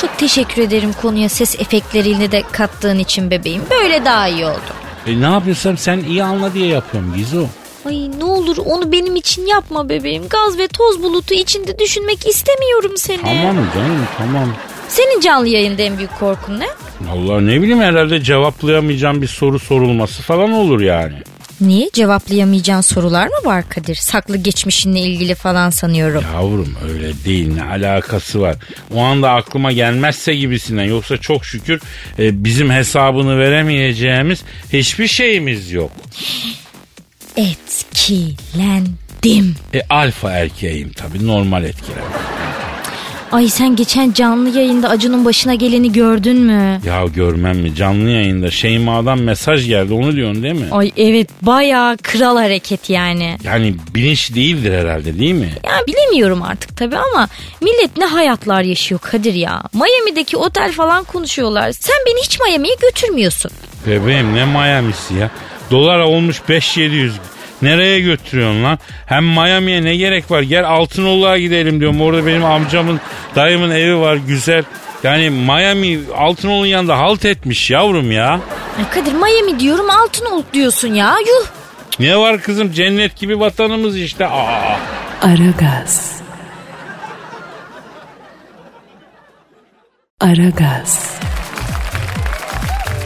Çok 0.00 0.18
teşekkür 0.18 0.62
ederim 0.62 0.92
konuya 1.02 1.28
ses 1.28 1.60
efektleriyle 1.60 2.32
de 2.32 2.42
kattığın 2.52 2.98
için 2.98 3.30
bebeğim. 3.30 3.62
Böyle 3.70 4.04
daha 4.04 4.28
iyi 4.28 4.46
oldu. 4.46 4.77
E 5.08 5.20
ne 5.20 5.26
yapıyorsam 5.26 5.76
sen 5.76 5.98
iyi 5.98 6.24
anla 6.24 6.54
diye 6.54 6.66
yapıyorum 6.66 7.14
Gizo. 7.16 7.46
Ay 7.86 8.10
ne 8.18 8.24
olur 8.24 8.56
onu 8.66 8.92
benim 8.92 9.16
için 9.16 9.46
yapma 9.46 9.88
bebeğim. 9.88 10.28
Gaz 10.28 10.58
ve 10.58 10.68
toz 10.68 11.02
bulutu 11.02 11.34
içinde 11.34 11.78
düşünmek 11.78 12.26
istemiyorum 12.28 12.92
seni. 12.96 13.20
Tamam 13.20 13.56
canım 13.74 14.06
tamam. 14.18 14.48
Senin 14.88 15.20
canlı 15.20 15.48
yayında 15.48 15.82
en 15.82 15.98
büyük 15.98 16.18
korkun 16.18 16.60
ne? 16.60 16.66
Vallahi 17.00 17.46
ne 17.46 17.62
bileyim 17.62 17.80
herhalde 17.80 18.22
cevaplayamayacağım 18.22 19.22
bir 19.22 19.26
soru 19.26 19.58
sorulması 19.58 20.22
falan 20.22 20.52
olur 20.52 20.80
yani. 20.80 21.14
Niye? 21.60 21.90
Cevaplayamayacağın 21.92 22.80
sorular 22.80 23.26
mı 23.26 23.34
var 23.44 23.68
Kadir? 23.68 23.94
Saklı 23.94 24.36
geçmişinle 24.36 25.00
ilgili 25.00 25.34
falan 25.34 25.70
sanıyorum. 25.70 26.24
Yavrum 26.34 26.76
öyle 26.88 27.24
değil 27.24 27.54
ne 27.54 27.62
alakası 27.62 28.40
var. 28.40 28.56
O 28.94 29.00
anda 29.00 29.30
aklıma 29.30 29.72
gelmezse 29.72 30.34
gibisinden 30.34 30.84
yoksa 30.84 31.16
çok 31.16 31.44
şükür 31.44 31.80
e, 32.18 32.44
bizim 32.44 32.70
hesabını 32.70 33.38
veremeyeceğimiz 33.38 34.42
hiçbir 34.72 35.06
şeyimiz 35.06 35.72
yok. 35.72 35.90
Etkilendim. 37.36 38.96
E 39.74 39.82
alfa 39.90 40.32
erkeğim 40.32 40.92
tabii 40.92 41.26
normal 41.26 41.64
etkiler. 41.64 42.04
Ay 43.32 43.48
sen 43.48 43.76
geçen 43.76 44.12
canlı 44.12 44.48
yayında 44.58 44.88
Acun'un 44.88 45.24
başına 45.24 45.54
geleni 45.54 45.92
gördün 45.92 46.36
mü? 46.36 46.80
Ya 46.86 47.04
görmem 47.14 47.58
mi 47.58 47.74
canlı 47.74 48.10
yayında 48.10 48.50
Şeyma'dan 48.50 49.18
mesaj 49.18 49.66
geldi 49.66 49.92
onu 49.92 50.16
diyorsun 50.16 50.42
değil 50.42 50.54
mi? 50.54 50.66
Ay 50.70 50.92
evet 50.96 51.28
bayağı 51.42 51.96
kral 51.96 52.36
hareket 52.36 52.90
yani. 52.90 53.38
Yani 53.44 53.74
bilinç 53.94 54.34
değildir 54.34 54.72
herhalde 54.78 55.18
değil 55.18 55.34
mi? 55.34 55.52
Ya 55.64 55.72
bilemiyorum 55.88 56.42
artık 56.42 56.76
tabii 56.76 56.96
ama 56.98 57.28
millet 57.60 57.96
ne 57.96 58.04
hayatlar 58.04 58.62
yaşıyor 58.62 59.00
Kadir 59.00 59.34
ya. 59.34 59.62
Miami'deki 59.74 60.36
otel 60.36 60.72
falan 60.72 61.04
konuşuyorlar. 61.04 61.72
Sen 61.72 61.96
beni 62.06 62.20
hiç 62.24 62.40
Miami'ye 62.40 62.74
götürmüyorsun. 62.82 63.50
Bebeğim 63.86 64.34
ne 64.34 64.44
Miami'si 64.44 65.14
ya? 65.14 65.30
Dolar 65.70 65.98
olmuş 65.98 66.40
5-700. 66.48 67.10
Nereye 67.62 68.00
götürüyorsun 68.00 68.64
lan? 68.64 68.78
Hem 69.06 69.24
Miami'ye 69.24 69.84
ne 69.84 69.96
gerek 69.96 70.30
var? 70.30 70.42
Gel 70.42 70.68
Altınoluk'a 70.68 71.38
gidelim 71.38 71.80
diyorum. 71.80 72.00
Orada 72.00 72.26
benim 72.26 72.44
amcamın, 72.44 73.00
dayımın 73.36 73.70
evi 73.70 73.98
var 73.98 74.16
güzel. 74.16 74.64
Yani 75.02 75.30
Miami 75.30 76.00
Altınoluk'un 76.16 76.66
yanında 76.66 76.98
halt 76.98 77.24
etmiş 77.24 77.70
yavrum 77.70 78.12
ya. 78.12 78.40
Ay 78.78 78.90
Kadir 78.90 79.12
Miami 79.12 79.60
diyorum 79.60 79.90
Altınoluk 79.90 80.52
diyorsun 80.52 80.88
ya. 80.94 81.14
Yuh. 81.18 81.46
Ne 81.98 82.16
var 82.16 82.42
kızım 82.42 82.72
cennet 82.72 83.16
gibi 83.16 83.40
vatanımız 83.40 83.96
işte. 83.96 84.26
Aa. 84.26 84.76
Aragaz. 85.22 86.18
Aragaz. 90.20 91.18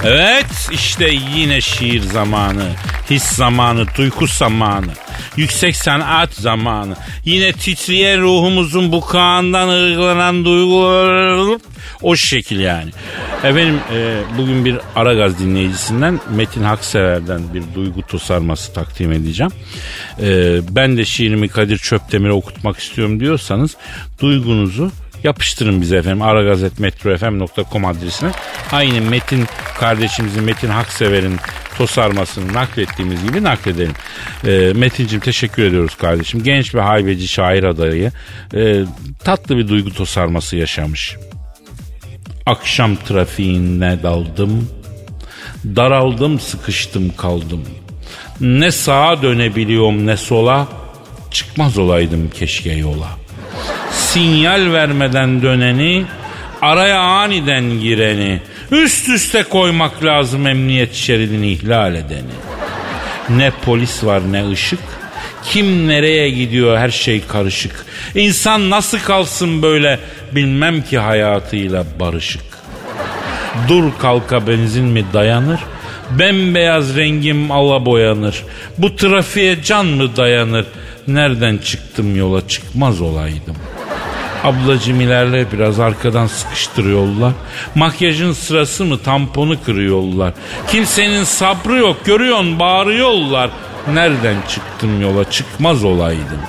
Evet 0.05 0.69
işte 0.71 1.09
yine 1.37 1.61
şiir 1.61 2.03
zamanı, 2.03 2.69
his 3.11 3.23
zamanı, 3.23 3.87
duygu 3.97 4.27
zamanı, 4.27 4.93
yüksek 5.37 5.77
sanat 5.77 6.35
zamanı. 6.35 6.97
Yine 7.25 7.53
titreyen 7.53 8.23
ruhumuzun 8.23 8.93
bukağından 8.93 9.69
ırglanan 9.69 10.45
duygular 10.45 11.59
o 12.03 12.17
şekil 12.17 12.61
yani. 12.61 12.91
Efendim 13.39 13.81
e, 13.95 14.21
bugün 14.39 14.65
bir 14.65 14.79
Aragaz 14.97 15.39
dinleyicisinden 15.39 16.21
Metin 16.31 16.63
Haksever'den 16.63 17.55
bir 17.55 17.63
duygu 17.75 18.03
tosarması 18.03 18.75
takdim 18.75 19.13
edeceğim. 19.13 19.53
E, 20.21 20.61
ben 20.71 20.97
de 20.97 21.05
şiirimi 21.05 21.49
Kadir 21.49 21.79
Çöpdemir'e 21.79 22.33
okutmak 22.33 22.79
istiyorum 22.79 23.21
diyorsanız 23.21 23.77
duygunuzu 24.21 24.93
yapıştırın 25.25 25.81
bize 25.81 25.97
efendim 25.97 26.23
aragazetmetrofm.com 26.23 27.85
adresine. 27.85 28.31
Aynı 28.73 29.01
Metin 29.01 29.47
kardeşimizin 29.79 30.45
Metin 30.45 30.69
Haksever'in 30.69 31.37
tosarmasını 31.79 32.53
naklettiğimiz 32.53 33.25
gibi 33.25 33.43
nakledelim. 33.43 33.95
E, 34.47 34.73
Metin'cim 34.75 35.21
teşekkür 35.21 35.63
ediyoruz 35.63 35.95
kardeşim. 35.95 36.43
Genç 36.43 36.75
ve 36.75 36.81
haybeci 36.81 37.29
şair 37.29 37.65
adayı 37.65 38.13
e, 38.55 38.85
tatlı 39.25 39.57
bir 39.57 39.69
duygu 39.69 39.91
tosarması 39.91 40.57
yaşamış. 40.57 41.17
Akşam 42.47 42.97
trafiğine 42.97 44.03
daldım. 44.03 44.69
Daraldım 45.65 46.41
sıkıştım 46.41 47.17
kaldım. 47.17 47.65
Ne 48.41 48.71
sağa 48.71 49.23
dönebiliyorum 49.23 50.07
ne 50.07 50.17
sola. 50.17 50.69
Çıkmaz 51.31 51.79
olaydım 51.79 52.31
keşke 52.35 52.73
yola. 52.73 53.22
Sinyal 53.93 54.73
vermeden 54.73 55.43
döneni, 55.43 56.05
araya 56.63 57.01
aniden 57.01 57.65
gireni, 57.65 58.41
üst 58.71 59.09
üste 59.09 59.43
koymak 59.43 60.05
lazım 60.05 60.47
emniyet 60.47 60.95
şeridini 60.95 61.53
ihlal 61.53 61.95
edeni. 61.95 62.33
Ne 63.29 63.53
polis 63.65 64.05
var 64.05 64.33
ne 64.33 64.51
ışık, 64.51 64.81
kim 65.45 65.89
nereye 65.89 66.31
gidiyor 66.31 66.79
her 66.79 66.91
şey 66.91 67.27
karışık. 67.27 67.87
İnsan 68.15 68.71
nasıl 68.71 68.99
kalsın 68.99 69.63
böyle 69.63 69.99
bilmem 70.33 70.83
ki 70.83 70.99
hayatıyla 70.99 71.85
barışık. 72.01 72.43
Dur 73.69 73.85
kalka 73.99 74.47
benzin 74.47 74.85
mi 74.85 75.05
dayanır? 75.13 75.61
Bembeyaz 76.11 76.97
rengim 76.97 77.51
ala 77.51 77.87
boyanır. 77.87 78.43
Bu 78.79 78.97
trafiğe 78.97 79.63
can 79.63 79.87
mı 79.87 80.17
dayanır? 80.17 80.67
Nereden 81.09 81.59
çıktım 81.59 82.17
yola 82.17 82.49
çıkmaz 82.49 83.01
olaydım. 83.01 83.57
Ablacım 84.45 85.01
ilerle 85.01 85.53
biraz 85.53 85.81
arkadan 85.81 86.27
sıkıştırıyorlar. 86.27 87.33
Makyajın 87.75 88.33
sırası 88.33 88.85
mı 88.85 88.99
tamponu 88.99 89.63
kırıyorlar. 89.65 90.33
Kimsenin 90.69 91.25
sabrı 91.25 91.79
yok 91.79 92.05
görüyorsun 92.05 92.59
bağırıyorlar. 92.59 93.51
Nereden 93.93 94.37
çıktım 94.49 95.01
yola 95.03 95.31
çıkmaz 95.31 95.85
olaydım. 95.85 96.41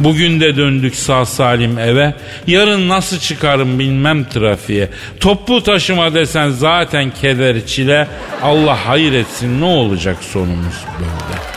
Bugün 0.00 0.40
de 0.40 0.56
döndük 0.56 0.94
sağ 0.96 1.26
salim 1.26 1.78
eve. 1.78 2.14
Yarın 2.46 2.88
nasıl 2.88 3.18
çıkarım 3.18 3.78
bilmem 3.78 4.24
trafiğe. 4.24 4.90
Toplu 5.20 5.62
taşıma 5.62 6.14
desen 6.14 6.50
zaten 6.50 7.10
keder 7.10 7.66
çile. 7.66 8.08
Allah 8.42 8.78
hayır 8.86 9.12
etsin 9.12 9.60
ne 9.60 9.64
olacak 9.64 10.16
sonumuz 10.20 10.84
böyle. 10.98 11.53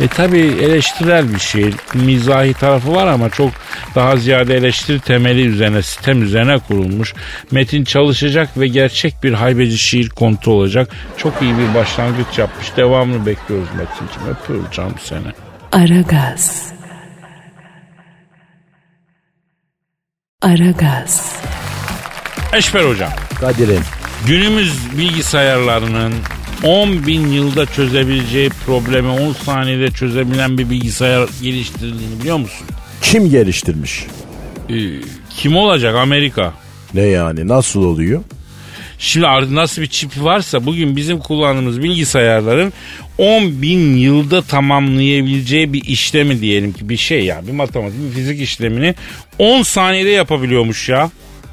E 0.00 0.08
tabi 0.08 0.38
eleştirel 0.38 1.34
bir 1.34 1.38
şiir. 1.38 1.74
Mizahi 1.94 2.54
tarafı 2.54 2.94
var 2.94 3.06
ama 3.06 3.30
çok 3.30 3.50
daha 3.94 4.16
ziyade 4.16 4.56
eleştiri 4.56 5.00
temeli 5.00 5.46
üzerine, 5.46 5.82
sistem 5.82 6.22
üzerine 6.22 6.58
kurulmuş. 6.58 7.14
Metin 7.50 7.84
çalışacak 7.84 8.48
ve 8.56 8.68
gerçek 8.68 9.22
bir 9.22 9.32
haybeci 9.32 9.78
şiir 9.78 10.08
kontu 10.08 10.50
olacak. 10.50 10.90
Çok 11.16 11.42
iyi 11.42 11.58
bir 11.58 11.74
başlangıç 11.74 12.38
yapmış. 12.38 12.76
Devamını 12.76 13.26
bekliyoruz 13.26 13.68
Metin'ciğim. 13.76 14.30
Öpüyorum 14.30 14.68
canım 14.72 14.94
seni. 15.02 15.32
Aragaz. 15.72 16.72
Aragaz. 20.42 21.42
Eşber 22.52 22.84
hocam. 22.84 23.10
Kadir'im 23.40 23.82
Günümüz 24.26 24.98
bilgisayarlarının 24.98 26.14
10 26.64 27.06
bin 27.06 27.26
yılda 27.28 27.66
çözebileceği 27.66 28.50
problemi 28.66 29.08
10 29.08 29.32
saniyede 29.32 29.90
çözebilen 29.90 30.58
bir 30.58 30.70
bilgisayar 30.70 31.28
geliştirildiğini 31.42 32.20
biliyor 32.20 32.36
musun? 32.36 32.66
kim 33.02 33.30
geliştirmiş? 33.30 34.06
Ee, 34.70 34.74
kim 35.36 35.56
olacak 35.56 35.96
Amerika? 35.96 36.52
Ne 36.94 37.02
yani 37.02 37.48
nasıl 37.48 37.84
oluyor? 37.84 38.22
Şimdi 38.98 39.54
nasıl 39.54 39.82
bir 39.82 39.86
çipi 39.86 40.24
varsa 40.24 40.66
bugün 40.66 40.96
bizim 40.96 41.18
kullandığımız 41.18 41.82
bilgisayarların 41.82 42.72
10 43.18 43.62
bin 43.62 43.96
yılda 43.96 44.42
tamamlayabileceği 44.42 45.72
bir 45.72 45.84
işlemi 45.84 46.40
diyelim 46.40 46.72
ki 46.72 46.88
bir 46.88 46.96
şey 46.96 47.24
ya 47.24 47.46
bir 47.46 47.52
matematik 47.52 47.98
bir 48.08 48.14
fizik 48.14 48.40
işlemini 48.40 48.94
10 49.38 49.62
saniyede 49.62 50.10
yapabiliyormuş 50.10 50.88
ya 50.88 51.10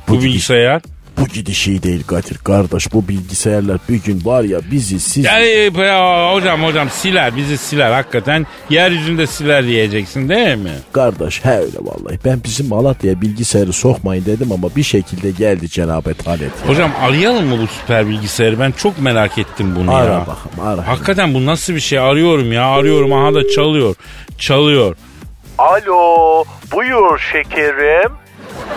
bu, 0.07 0.17
Bu 0.17 0.21
bilgisayar. 0.23 0.81
Bu 1.19 1.27
gidişi 1.27 1.71
iyi 1.71 1.83
değil 1.83 2.03
Kadir 2.07 2.37
kardeş 2.37 2.93
bu 2.93 3.07
bilgisayarlar 3.07 3.77
bir 3.89 4.03
gün 4.03 4.21
var 4.25 4.43
ya 4.43 4.59
bizi 4.71 4.99
siz 4.99 5.25
Ya, 5.25 5.39
e, 5.39 5.71
ya, 5.77 6.33
hocam 6.33 6.63
hocam 6.63 6.89
siler 6.89 7.35
bizi 7.35 7.57
siler 7.57 7.91
hakikaten 7.91 8.45
yeryüzünde 8.69 9.27
siler 9.27 9.65
diyeceksin 9.67 10.29
değil 10.29 10.57
mi? 10.57 10.71
kardeş 10.93 11.45
he 11.45 11.51
öyle 11.57 11.77
vallahi 11.81 12.19
ben 12.25 12.41
bizim 12.43 12.67
Malatya'ya 12.67 13.21
bilgisayarı 13.21 13.73
sokmayın 13.73 14.25
dedim 14.25 14.51
ama 14.51 14.75
bir 14.75 14.83
şekilde 14.83 15.31
geldi 15.31 15.69
cenabet 15.69 16.27
alet. 16.27 16.51
Hocam 16.67 16.91
arayalım 17.01 17.45
mı 17.45 17.57
bu 17.61 17.67
süper 17.67 18.07
bilgisayarı 18.09 18.59
ben 18.59 18.71
çok 18.71 18.99
merak 18.99 19.37
ettim 19.37 19.75
bunu 19.75 19.95
Ara 19.95 20.13
ya. 20.13 20.19
bakalım 20.19 20.67
ara. 20.79 20.87
Hakikaten 20.87 21.33
bu 21.33 21.45
nasıl 21.45 21.73
bir 21.75 21.79
şey 21.79 21.99
arıyorum 21.99 22.51
ya 22.51 22.65
arıyorum 22.65 23.13
aha 23.13 23.33
da 23.33 23.47
çalıyor 23.49 23.95
çalıyor. 24.37 24.95
Alo, 25.57 26.43
buyur 26.71 27.19
şekerim. 27.31 28.11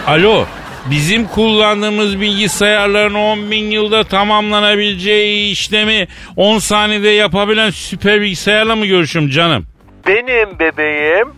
Alo 0.07 0.45
bizim 0.87 1.27
kullandığımız 1.29 2.21
bilgisayarların 2.21 3.15
10 3.15 3.51
bin 3.51 3.71
yılda 3.71 4.05
tamamlanabileceği 4.05 5.53
işlemi 5.53 6.09
10 6.37 6.59
saniyede 6.59 7.09
yapabilen 7.09 7.71
süper 7.71 8.21
bilgisayarla 8.21 8.77
mı 8.77 8.87
görüşüm 8.87 9.29
canım? 9.31 9.67
Benim 10.07 10.59
bebeğim 10.59 11.29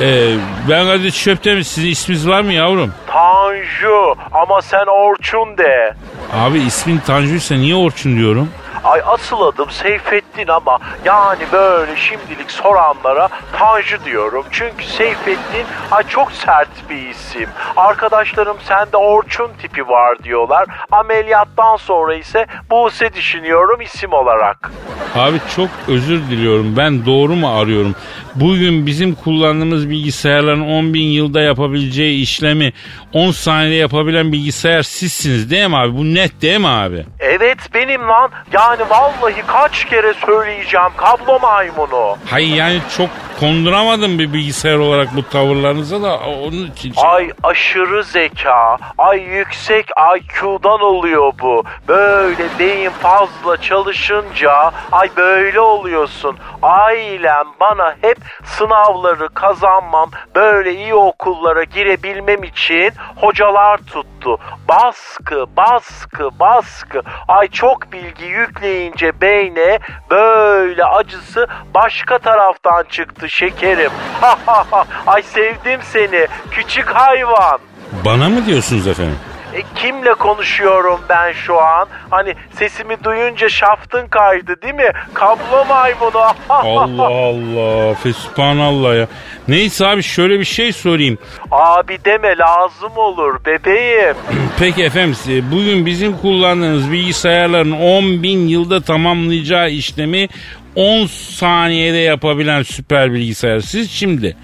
Ee, 0.00 0.34
ben 0.70 0.86
Kadir 0.86 1.10
Çöptemir 1.10 1.62
sizin 1.62 1.88
isminiz 1.88 2.28
var 2.28 2.40
mı 2.42 2.52
yavrum? 2.52 2.92
Tanju 3.06 4.14
ama 4.32 4.62
sen 4.62 4.84
Orçun 4.86 5.58
de. 5.58 5.94
Abi 6.32 6.58
ismin 6.58 6.98
Tanju'ysa 6.98 7.54
niye 7.54 7.74
Orçun 7.74 8.16
diyorum? 8.16 8.48
Ay 8.84 9.00
asıl 9.06 9.40
adım 9.40 9.70
Seyfettin 9.70 10.48
ama 10.48 10.78
yani 11.04 11.42
böyle 11.52 11.96
şimdilik 11.96 12.50
soranlara 12.50 13.28
Tanju 13.58 14.04
diyorum. 14.04 14.44
Çünkü 14.50 14.84
Seyfettin 14.84 15.66
ay 15.90 16.02
çok 16.08 16.32
sert 16.32 16.90
bir 16.90 17.08
isim. 17.08 17.48
Arkadaşlarım 17.76 18.56
sende 18.64 18.96
Orçun 18.96 19.50
tipi 19.62 19.88
var 19.88 20.18
diyorlar. 20.22 20.66
Ameliyattan 20.92 21.76
sonra 21.76 22.14
ise 22.14 22.46
Buse 22.70 23.14
düşünüyorum 23.14 23.80
isim 23.80 24.12
olarak. 24.12 24.70
Abi 25.14 25.36
çok 25.56 25.68
özür 25.88 26.18
diliyorum. 26.30 26.76
Ben 26.76 27.06
doğru 27.06 27.34
mu 27.34 27.58
arıyorum? 27.60 27.94
Bugün 28.34 28.86
bizim 28.86 29.14
kullandığımız 29.14 29.90
bilgisayarların 29.90 30.60
10 30.60 30.94
bin 30.94 31.06
yılda 31.06 31.40
yapabileceği 31.40 32.22
işlemi 32.22 32.72
10 33.12 33.30
saniyede 33.30 33.74
yapabilen 33.74 34.32
bilgisayar 34.32 34.82
sizsiniz 34.82 35.50
değil 35.50 35.68
mi 35.68 35.76
abi? 35.76 35.96
Bu 35.96 36.14
net 36.14 36.42
değil 36.42 36.60
mi 36.60 36.68
abi? 36.68 37.04
Evet 37.20 37.58
benim 37.74 38.08
lan. 38.08 38.30
Yani 38.70 38.90
vallahi 38.90 39.42
kaç 39.46 39.84
kere 39.84 40.14
söyleyeceğim 40.14 40.88
kablo 40.96 41.38
maymunu. 41.40 42.16
Hayır 42.30 42.54
yani 42.56 42.80
çok 42.96 43.08
konduramadım 43.40 44.18
bir 44.18 44.32
bilgisayar 44.32 44.76
olarak 44.76 45.16
bu 45.16 45.28
tavırlarınıza 45.28 46.02
da 46.02 46.18
onun 46.18 46.66
için. 46.66 46.92
şey- 46.92 47.02
Ay 47.10 47.30
aşırı 47.42 48.04
zeka, 48.04 48.76
ay 48.98 49.20
yüksek 49.20 49.86
IQ'dan 50.16 50.80
oluyor 50.80 51.32
bu. 51.42 51.64
Böyle 51.88 52.44
beyin 52.58 52.90
fazla 52.90 53.56
çalışınca 53.56 54.52
ay 54.92 55.08
böyle 55.16 55.60
oluyorsun. 55.60 56.36
Ailem 56.62 57.46
bana 57.60 57.94
hep 58.00 58.18
sınavları 58.44 59.28
kazanmam, 59.28 60.10
böyle 60.34 60.74
iyi 60.74 60.94
okullara 60.94 61.64
girebilmem 61.64 62.42
için 62.44 62.92
hocalar 63.16 63.76
tuttu. 63.78 64.38
Baskı, 64.68 65.44
baskı, 65.56 66.30
baskı. 66.40 67.02
Ay 67.28 67.48
çok 67.48 67.92
bilgi 67.92 68.24
yükleyince 68.60 69.12
beyne 69.20 69.78
böyle 70.10 70.84
acısı 70.84 71.46
başka 71.74 72.18
taraftan 72.18 72.84
çıktı 72.90 73.30
şekerim. 73.30 73.90
Ay 75.06 75.22
sevdim 75.22 75.80
seni 75.82 76.26
küçük 76.50 76.88
hayvan. 76.88 77.58
Bana 78.04 78.28
mı 78.28 78.46
diyorsunuz 78.46 78.86
efendim? 78.86 79.18
E, 79.54 79.62
kimle 79.74 80.14
konuşuyorum 80.14 81.00
ben 81.08 81.32
şu 81.32 81.60
an? 81.60 81.88
Hani 82.10 82.34
sesimi 82.58 83.04
duyunca 83.04 83.48
şaftın 83.48 84.06
kaydı 84.06 84.62
değil 84.62 84.74
mi? 84.74 84.90
Kablo 85.14 85.64
maymunu. 85.68 86.22
Allah 86.48 87.06
Allah. 87.06 87.94
Fesubhanallah 87.94 88.96
ya. 88.96 89.06
Neyse 89.48 89.86
abi 89.86 90.02
şöyle 90.02 90.40
bir 90.40 90.44
şey 90.44 90.72
sorayım. 90.72 91.18
Abi 91.50 91.98
deme 92.04 92.36
lazım 92.38 92.92
olur 92.96 93.44
bebeğim. 93.46 94.14
Peki 94.58 94.84
efendim 94.84 95.14
size 95.14 95.50
bugün 95.50 95.86
bizim 95.86 96.16
kullandığımız 96.16 96.92
bilgisayarların 96.92 97.72
10 97.72 98.22
bin 98.22 98.48
yılda 98.48 98.80
tamamlayacağı 98.80 99.70
işlemi 99.70 100.28
10 100.74 101.06
saniyede 101.06 101.96
yapabilen 101.98 102.62
süper 102.62 103.12
bilgisayar. 103.12 103.60
Siz 103.60 103.90
şimdi 103.90 104.36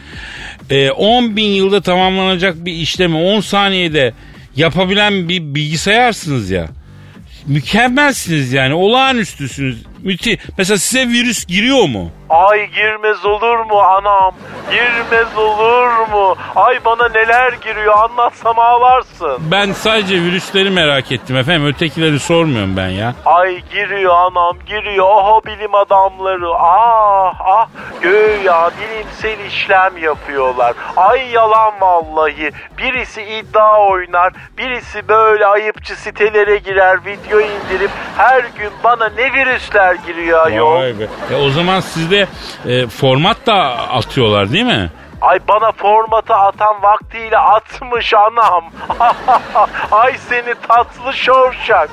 e, 0.71 0.91
10 0.91 1.37
bin 1.37 1.49
yılda 1.49 1.81
tamamlanacak 1.81 2.65
bir 2.65 2.73
işlemi 2.73 3.17
10 3.17 3.41
saniyede 3.41 4.13
yapabilen 4.57 5.29
bir 5.29 5.43
bilgisayarsınız 5.55 6.51
ya. 6.51 6.69
Mükemmelsiniz 7.47 8.53
yani 8.53 8.75
olağanüstüsünüz. 8.75 9.83
Müthiş. 10.03 10.39
Mesela 10.59 10.79
size 10.79 11.09
virüs 11.09 11.47
giriyor 11.47 11.89
mu? 11.89 12.11
Ay 12.31 12.67
girmez 12.67 13.25
olur 13.25 13.59
mu 13.59 13.79
anam? 13.81 14.35
Girmez 14.71 15.37
olur 15.37 16.09
mu? 16.13 16.37
Ay 16.57 16.85
bana 16.85 17.09
neler 17.09 17.53
giriyor 17.53 17.95
anlatsam 17.99 18.59
ağlarsın. 18.59 19.39
Ben 19.41 19.73
sadece 19.73 20.15
virüsleri 20.15 20.71
merak 20.71 21.13
ettim 21.13 21.37
efendim. 21.37 21.67
Ötekileri 21.67 22.19
sormuyorum 22.21 22.77
ben 22.77 22.89
ya. 22.89 23.15
Ay 23.25 23.63
giriyor 23.73 24.15
anam 24.15 24.57
giriyor. 24.67 25.07
Oho 25.07 25.41
bilim 25.47 25.75
adamları. 25.75 26.55
Ah 26.55 27.35
ah 27.41 27.69
göya 28.03 28.71
bilimsel 28.81 29.47
işlem 29.47 29.97
yapıyorlar. 30.03 30.75
Ay 30.97 31.29
yalan 31.31 31.73
vallahi. 31.81 32.51
Birisi 32.79 33.23
iddia 33.23 33.87
oynar. 33.87 34.33
Birisi 34.59 35.09
böyle 35.09 35.47
ayıpçı 35.47 35.97
sitelere 35.97 36.57
girer. 36.59 37.05
Video 37.07 37.41
indirip 37.41 37.91
her 38.17 38.41
gün 38.41 38.71
bana 38.85 39.09
ne 39.09 39.33
virüsler 39.33 39.86
giriyor 39.95 40.47
ayol. 40.47 40.75
Vay 40.75 40.99
be. 40.99 41.07
E 41.33 41.37
o 41.37 41.51
zaman 41.51 41.81
sizde 41.81 42.27
e, 42.67 42.87
format 42.87 43.47
da 43.47 43.55
atıyorlar 43.89 44.53
değil 44.53 44.65
mi? 44.65 44.91
Ay 45.21 45.39
bana 45.49 45.73
formatı 45.73 46.35
atan 46.35 46.83
vaktiyle 46.83 47.39
atmış 47.39 48.15
anam. 48.15 48.65
Ay 49.91 50.15
seni 50.29 50.55
tatlı 50.69 51.13
şorşak. 51.15 51.91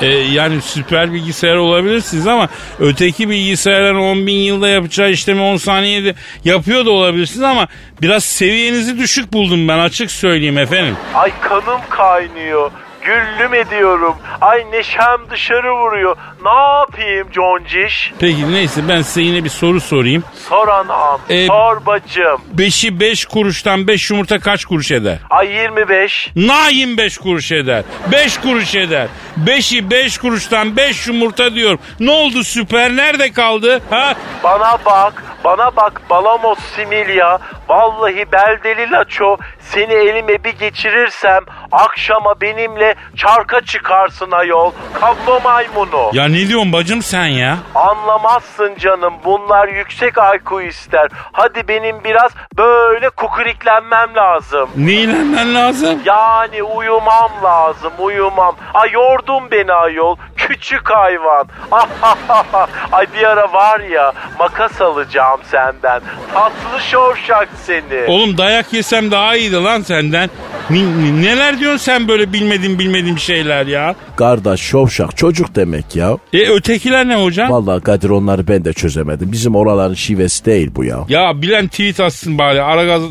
E, 0.00 0.06
yani 0.06 0.62
süper 0.62 1.12
bilgisayar 1.12 1.56
olabilirsiniz 1.56 2.26
ama 2.26 2.48
öteki 2.80 3.28
bilgisayarların 3.28 3.98
10 3.98 4.26
bin 4.26 4.36
yılda 4.36 4.68
yapacağı 4.68 5.10
işlemi 5.10 5.40
10 5.42 5.56
saniyede 5.56 6.14
yapıyor 6.44 6.86
da 6.86 6.90
olabilirsiniz 6.90 7.42
ama 7.42 7.68
biraz 8.02 8.24
seviyenizi 8.24 8.98
düşük 8.98 9.32
buldum 9.32 9.68
ben 9.68 9.78
açık 9.78 10.10
söyleyeyim 10.10 10.58
efendim. 10.58 10.96
Ay 11.14 11.32
kanım 11.40 11.80
kaynıyor. 11.90 12.70
Güllüm 13.04 13.54
ediyorum. 13.54 14.16
Ay 14.40 14.64
neşem 14.70 15.20
dışarı 15.30 15.74
vuruyor. 15.76 16.16
Ne 16.44 16.60
yapayım 16.78 17.28
Conciş? 17.30 18.12
Peki 18.18 18.52
neyse 18.52 18.80
ben 18.88 19.02
size 19.02 19.20
yine 19.22 19.44
bir 19.44 19.48
soru 19.48 19.80
sorayım. 19.80 20.24
Sor 20.48 20.68
anam. 20.68 21.20
Ee, 21.28 21.46
Sor 21.46 21.86
bacım. 21.86 22.40
Beşi 22.52 23.00
5 23.00 23.24
kuruştan 23.24 23.86
5 23.88 24.10
yumurta 24.10 24.38
kaç 24.38 24.64
kuruş 24.64 24.90
eder? 24.90 25.18
Ay 25.30 25.48
25. 25.52 26.30
Na 26.36 26.68
25 26.68 27.18
kuruş 27.18 27.52
eder. 27.52 27.84
5 28.12 28.38
kuruş 28.38 28.74
eder. 28.74 29.08
5'i 29.46 29.90
5 29.90 30.18
kuruştan 30.18 30.76
5 30.76 31.06
yumurta 31.06 31.54
diyorum. 31.54 31.78
Ne 32.00 32.10
oldu 32.10 32.44
süper 32.44 32.96
nerede 32.96 33.32
kaldı? 33.32 33.80
Ha? 33.90 34.14
Bana 34.44 34.78
bak. 34.86 35.22
Bana 35.44 35.76
bak 35.76 36.00
Balamos 36.10 36.58
Similya. 36.58 37.38
Vallahi 37.68 38.32
beldeli 38.32 38.90
laço. 38.90 39.36
Seni 39.60 39.92
elime 39.92 40.44
bir 40.44 40.58
geçirirsem 40.58 41.44
akşama 41.72 42.40
benimle 42.40 42.94
çarka 43.16 43.60
çıkarsın 43.60 44.30
ayol. 44.30 44.72
Kablo 45.00 45.40
maymunu. 45.40 46.10
Ya 46.12 46.24
ne 46.28 46.48
diyorsun 46.48 46.72
bacım 46.72 47.02
sen 47.02 47.26
ya? 47.26 47.56
Anlamazsın 47.74 48.74
canım 48.78 49.14
bunlar 49.24 49.68
yüksek 49.68 50.14
IQ 50.34 50.60
ister. 50.62 51.08
Hadi 51.32 51.68
benim 51.68 52.04
biraz 52.04 52.32
böyle 52.58 53.10
kukuriklenmem 53.10 54.14
lazım. 54.16 54.68
Neylenmen 54.76 55.54
lazım? 55.54 56.00
Yani 56.04 56.62
uyumam 56.62 57.30
lazım 57.44 57.92
uyumam. 57.98 58.56
Ay 58.74 58.90
yordun 58.90 59.50
beni 59.50 59.72
ayol 59.72 60.16
küçük 60.48 60.90
hayvan. 60.90 61.48
Ay 62.92 63.06
bir 63.14 63.24
ara 63.24 63.52
var 63.52 63.80
ya 63.80 64.12
makas 64.38 64.80
alacağım 64.80 65.40
senden. 65.50 66.00
Tatlı 66.34 66.80
şorşak 66.90 67.48
seni. 67.64 68.04
Oğlum 68.08 68.38
dayak 68.38 68.72
yesem 68.72 69.10
daha 69.10 69.36
iyiydi 69.36 69.54
lan 69.56 69.82
senden. 69.82 70.30
N- 70.70 71.22
neler 71.22 71.58
diyorsun 71.60 71.78
sen 71.84 72.08
böyle 72.08 72.32
bilmediğim 72.32 72.78
bilmediğim 72.78 73.18
şeyler 73.18 73.66
ya? 73.66 73.94
Kardeş 74.16 74.60
şovşak 74.60 75.16
çocuk 75.16 75.54
demek 75.54 75.96
ya. 75.96 76.16
E 76.32 76.50
ötekiler 76.50 77.08
ne 77.08 77.16
hocam? 77.24 77.50
Vallahi 77.50 77.80
Kadir 77.82 78.10
onları 78.10 78.48
ben 78.48 78.64
de 78.64 78.72
çözemedim. 78.72 79.32
Bizim 79.32 79.54
oraların 79.56 79.94
şivesi 79.94 80.44
değil 80.44 80.70
bu 80.74 80.84
ya. 80.84 80.98
Ya 81.08 81.42
bilen 81.42 81.68
tweet 81.68 82.00
atsın 82.00 82.38
bari. 82.38 82.62
Aragaz 82.62 83.02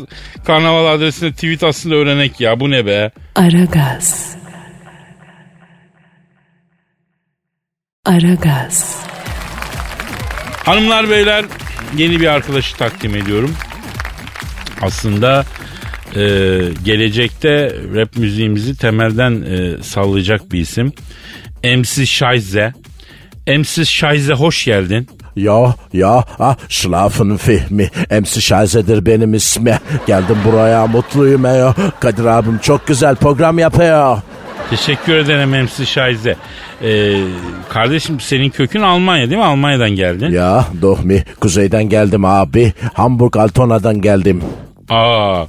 karnaval 0.46 0.86
adresine 0.94 1.32
tweet 1.32 1.64
atsın 1.64 1.90
da 1.90 1.94
öğrenek 1.94 2.40
ya. 2.40 2.60
Bu 2.60 2.70
ne 2.70 2.86
be? 2.86 3.10
Aragaz. 3.36 4.36
Aragaz. 8.04 8.96
Hanımlar 10.64 11.10
beyler 11.10 11.44
yeni 11.96 12.20
bir 12.20 12.26
arkadaşı 12.26 12.76
takdim 12.76 13.16
ediyorum. 13.16 13.54
Aslında 14.82 15.44
e, 16.14 16.20
gelecekte 16.84 17.76
rap 17.94 18.16
müziğimizi 18.16 18.76
temelden 18.76 19.42
e, 19.42 19.82
sallayacak 19.82 20.52
bir 20.52 20.60
isim. 20.60 20.92
MC 21.64 22.06
Şayze. 22.06 22.72
MC 23.46 23.84
Şayze 23.84 24.32
hoş 24.32 24.64
geldin. 24.64 25.08
Ya 25.36 25.74
ya 25.92 26.24
ah 26.38 26.56
Schlafen 26.68 27.36
Fehmi 27.36 27.90
MC 28.10 28.40
Şaze'dir 28.40 29.06
benim 29.06 29.34
ismi. 29.34 29.78
Geldim 30.06 30.36
buraya 30.44 30.86
mutluyum 30.86 31.44
ya. 31.44 31.74
Kadir 32.00 32.24
abim 32.24 32.58
çok 32.58 32.86
güzel 32.86 33.16
program 33.16 33.58
yapıyor. 33.58 34.18
Teşekkür 34.70 35.14
ederim 35.14 35.50
MC 35.50 35.86
Şayze. 35.86 36.36
E, 36.82 37.14
kardeşim 37.68 38.20
senin 38.20 38.50
kökün 38.50 38.80
Almanya 38.82 39.26
değil 39.30 39.38
mi? 39.38 39.44
Almanya'dan 39.44 39.90
geldin. 39.90 40.30
Ya 40.30 40.64
Dohmi 40.82 41.24
kuzeyden 41.40 41.88
geldim 41.88 42.24
abi. 42.24 42.72
Hamburg 42.94 43.36
Altona'dan 43.36 44.00
geldim. 44.00 44.42
Aa, 44.90 45.44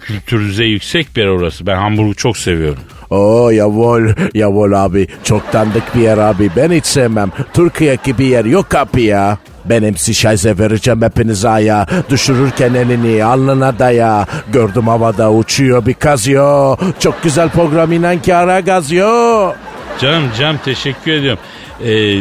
kültür 0.00 0.40
düzeyi 0.40 0.70
yüksek 0.72 1.16
bir 1.16 1.20
yer 1.22 1.28
orası. 1.28 1.66
Ben 1.66 1.76
Hamburg'u 1.76 2.14
çok 2.14 2.36
seviyorum. 2.36 2.82
Oo 3.10 3.50
yavol 3.50 4.02
yavol 4.34 4.72
abi 4.72 5.06
çok 5.24 5.52
tanıdık 5.52 5.94
bir 5.94 6.00
yer 6.00 6.18
abi 6.18 6.50
ben 6.56 6.70
hiç 6.72 6.86
sevmem. 6.86 7.30
Türkiye 7.54 7.98
gibi 8.04 8.24
yer 8.24 8.44
yok 8.44 8.74
abi 8.74 9.02
ya. 9.02 9.38
Ben 9.64 9.82
MC 9.82 10.58
vereceğim 10.58 11.02
hepinize 11.02 11.48
ya. 11.48 11.86
Düşürürken 12.10 12.74
elini 12.74 13.24
alnına 13.24 13.78
daya. 13.78 14.26
Gördüm 14.52 14.88
havada 14.88 15.32
uçuyor 15.32 15.86
bir 15.86 15.94
kazıyor. 15.94 16.78
Çok 17.00 17.22
güzel 17.22 17.48
program 17.48 17.92
inan 17.92 18.22
ki 18.22 18.34
ara 18.34 18.60
gazıyor. 18.60 19.54
Canım 20.00 20.24
canım 20.38 20.60
teşekkür 20.64 21.12
ediyorum. 21.12 21.38
Ee, 21.84 22.20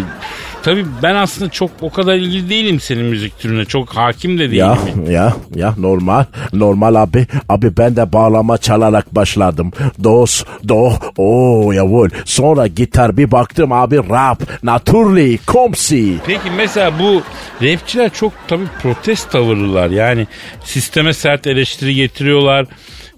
tabii 0.64 0.86
ben 1.04 1.16
aslında 1.16 1.52
çok 1.52 1.72
o 1.82 1.90
kadar 1.90 2.16
ilgili 2.16 2.50
değilim 2.50 2.80
senin 2.80 3.06
müzik 3.06 3.40
türüne. 3.40 3.66
Çok 3.66 3.90
hakim 3.90 4.40
de 4.40 4.52
değilim. 4.52 4.58
Ya 4.58 4.78
ya 5.10 5.34
ya 5.56 5.74
normal 5.78 6.26
normal 6.54 6.96
abi 6.96 7.28
abi 7.50 7.78
ben 7.78 7.96
de 7.96 8.14
bağlama 8.14 8.58
çalarak 8.58 9.16
başladım. 9.16 9.72
Dos 10.04 10.44
do 10.68 10.92
o 11.18 11.72
yavul 11.72 12.10
sonra 12.26 12.68
gitar 12.68 13.18
bir 13.18 13.32
baktım 13.32 13.72
abi 13.72 13.98
rap 13.98 14.64
naturally 14.64 15.38
komsi. 15.38 16.16
Peki 16.26 16.52
mesela 16.58 17.00
bu 17.00 17.22
rapçiler 17.62 18.10
çok 18.10 18.34
tabii 18.48 18.68
protest 18.82 19.32
tavırlılar. 19.32 19.90
Yani 19.90 20.28
sisteme 20.64 21.14
sert 21.14 21.48
eleştiri 21.48 21.96
getiriyorlar. 21.96 22.66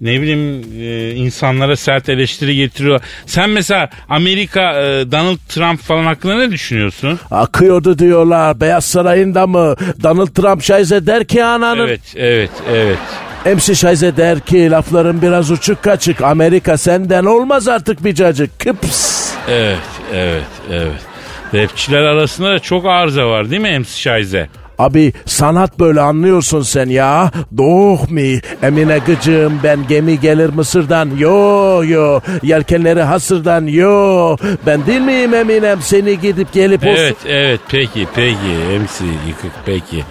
Ne 0.01 0.21
bileyim 0.21 0.65
e, 0.81 1.12
insanlara 1.12 1.75
sert 1.75 2.10
eleştiri 2.10 2.55
getiriyorlar. 2.55 3.08
Sen 3.25 3.49
mesela 3.49 3.89
Amerika 4.10 4.81
e, 4.81 5.12
Donald 5.12 5.38
Trump 5.49 5.79
falan 5.81 6.03
hakkında 6.03 6.36
ne 6.38 6.51
düşünüyorsun? 6.51 7.19
Akıyordu 7.31 7.99
diyorlar 7.99 8.62
Beyaz 8.62 8.86
Sarayı'nda 8.86 9.47
mı? 9.47 9.75
Donald 10.03 10.27
Trump 10.27 10.63
şayze 10.63 11.08
der 11.08 11.25
ki 11.25 11.43
ananın. 11.43 11.88
Evet, 11.88 12.01
evet, 12.15 12.51
evet. 12.71 12.97
MC 13.45 13.75
şayze 13.75 14.17
der 14.17 14.39
ki 14.39 14.71
lafların 14.71 15.21
biraz 15.21 15.51
uçuk 15.51 15.84
kaçık. 15.84 16.21
Amerika 16.21 16.77
senden 16.77 17.25
olmaz 17.25 17.67
artık 17.67 18.03
bir 18.05 18.15
cacık. 18.15 18.60
Kıps. 18.60 19.31
Evet, 19.49 19.77
evet, 20.13 20.43
evet. 20.71 21.01
Rapçiler 21.53 22.01
arasında 22.01 22.51
da 22.51 22.60
çok 22.60 22.86
arıza 22.86 23.27
var 23.27 23.49
değil 23.49 23.62
mi 23.62 23.79
MC 23.79 23.89
Şayze? 23.89 24.49
Abi 24.79 25.13
sanat 25.25 25.79
böyle 25.79 26.01
anlıyorsun 26.01 26.61
sen 26.61 26.89
ya. 26.89 27.31
Doğ 27.57 27.99
mi? 28.09 28.39
Emine 28.63 28.97
gıcığım 28.97 29.59
ben 29.63 29.88
gemi 29.88 30.19
gelir 30.19 30.49
Mısır'dan. 30.49 31.09
Yo 31.17 31.83
yo. 31.85 32.19
Yelkenleri 32.43 33.01
hasırdan. 33.01 33.65
Yo. 33.67 34.38
Ben 34.65 34.85
değil 34.85 35.01
miyim 35.01 35.33
Eminem 35.33 35.81
seni 35.81 36.19
gidip 36.19 36.53
gelip 36.53 36.83
Evet, 36.83 37.17
evet. 37.27 37.59
Peki, 37.69 38.07
peki. 38.15 38.35
MC 38.81 39.05
yıkık 39.27 39.51
peki. 39.65 40.03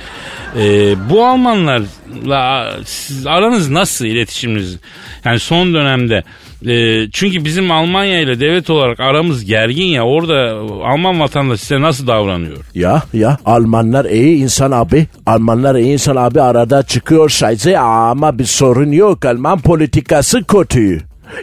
Ee, 0.59 1.11
bu 1.11 1.25
Almanlarla 1.27 2.71
siz 2.85 3.27
aranız 3.27 3.71
nasıl 3.71 4.05
iletişiminiz? 4.05 4.79
Yani 5.25 5.39
son 5.39 5.75
dönemde 5.75 6.23
e, 6.67 7.07
çünkü 7.11 7.45
bizim 7.45 7.71
Almanya 7.71 8.21
ile 8.21 8.41
devlet 8.41 8.71
olarak 8.71 9.01
aramız 9.01 9.45
gergin 9.45 9.87
ya 9.87 10.05
orada 10.05 10.59
Alman 10.85 11.21
vatandaşı 11.21 11.63
size 11.63 11.81
nasıl 11.81 12.07
davranıyor? 12.07 12.57
Ya 12.75 13.03
ya 13.13 13.39
Almanlar 13.45 14.05
iyi 14.05 14.37
insan 14.37 14.71
abi. 14.71 15.07
Almanlar 15.27 15.75
iyi 15.75 15.93
insan 15.93 16.17
abi 16.17 16.41
arada 16.41 16.83
çıkıyor 16.83 17.29
şayze 17.31 17.79
ama 17.79 18.39
bir 18.39 18.45
sorun 18.45 18.93
yok. 18.93 19.25
Alman 19.25 19.61
politikası 19.61 20.45
kötü. 20.45 21.01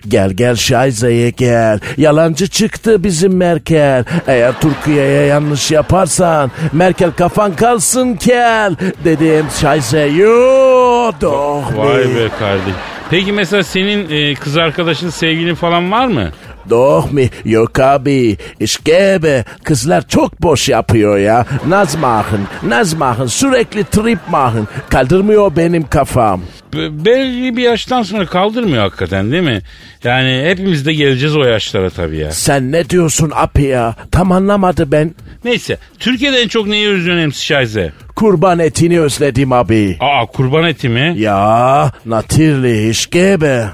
Gel 0.07 0.31
gel 0.31 0.55
Şayze'ye 0.55 1.29
gel. 1.29 1.79
Yalancı 1.97 2.47
çıktı 2.47 3.03
bizim 3.03 3.37
Merkel. 3.37 4.03
Eğer 4.27 4.53
Türkiye'ye 4.61 5.25
yanlış 5.25 5.71
yaparsan 5.71 6.51
Merkel 6.71 7.11
kafan 7.11 7.55
kalsın 7.55 8.15
kel. 8.15 8.75
Dedim 9.05 9.45
Şayze 9.61 9.99
yo 10.05 11.11
doh 11.21 11.77
Vay 11.77 12.03
be 12.15 12.29
kardeşim. 12.39 12.75
Peki 13.11 13.31
mesela 13.31 13.63
senin 13.63 14.09
e, 14.09 14.33
kız 14.35 14.57
arkadaşın 14.57 15.09
sevgilin 15.09 15.55
falan 15.55 15.91
var 15.91 16.07
mı? 16.07 16.31
Doğ 16.69 17.01
mu? 17.11 17.19
Yok 17.45 17.79
abi. 17.79 18.37
İşkebe. 18.59 19.45
Kızlar 19.63 20.07
çok 20.07 20.41
boş 20.41 20.69
yapıyor 20.69 21.17
ya. 21.17 21.45
Naz 21.67 21.95
machen, 21.95 22.39
naz 22.63 22.93
machen. 22.93 23.25
Sürekli 23.25 23.83
trip 23.83 24.19
machen. 24.29 24.67
Kaldırmıyor 24.89 25.55
benim 25.55 25.87
kafam. 25.87 26.41
Belli 26.73 27.57
bir 27.57 27.61
yaştan 27.63 28.03
sonra 28.03 28.25
kaldırmıyor 28.25 28.83
hakikaten 28.83 29.31
değil 29.31 29.43
mi? 29.43 29.61
Yani 30.03 30.43
hepimiz 30.45 30.85
de 30.85 30.93
geleceğiz 30.93 31.35
o 31.37 31.43
yaşlara 31.43 31.89
tabii 31.89 32.17
ya. 32.17 32.31
Sen 32.31 32.71
ne 32.71 32.89
diyorsun 32.89 33.31
abi 33.35 33.63
ya? 33.63 33.95
Tam 34.11 34.31
anlamadı 34.31 34.91
ben. 34.91 35.11
Neyse 35.45 35.77
Türkiye'de 35.99 36.37
en 36.37 36.47
çok 36.47 36.67
neyi 36.67 36.87
özlüyorsun 36.87 37.39
Şayze? 37.39 37.91
Kurban 38.15 38.59
etini 38.59 38.99
özledim 38.99 39.51
abi. 39.51 39.97
Aa 39.99 40.25
kurban 40.25 40.63
eti 40.63 40.89
mi? 40.89 41.15
Ya 41.17 41.91
natürlich 42.05 42.89
işkebe. 42.89 43.65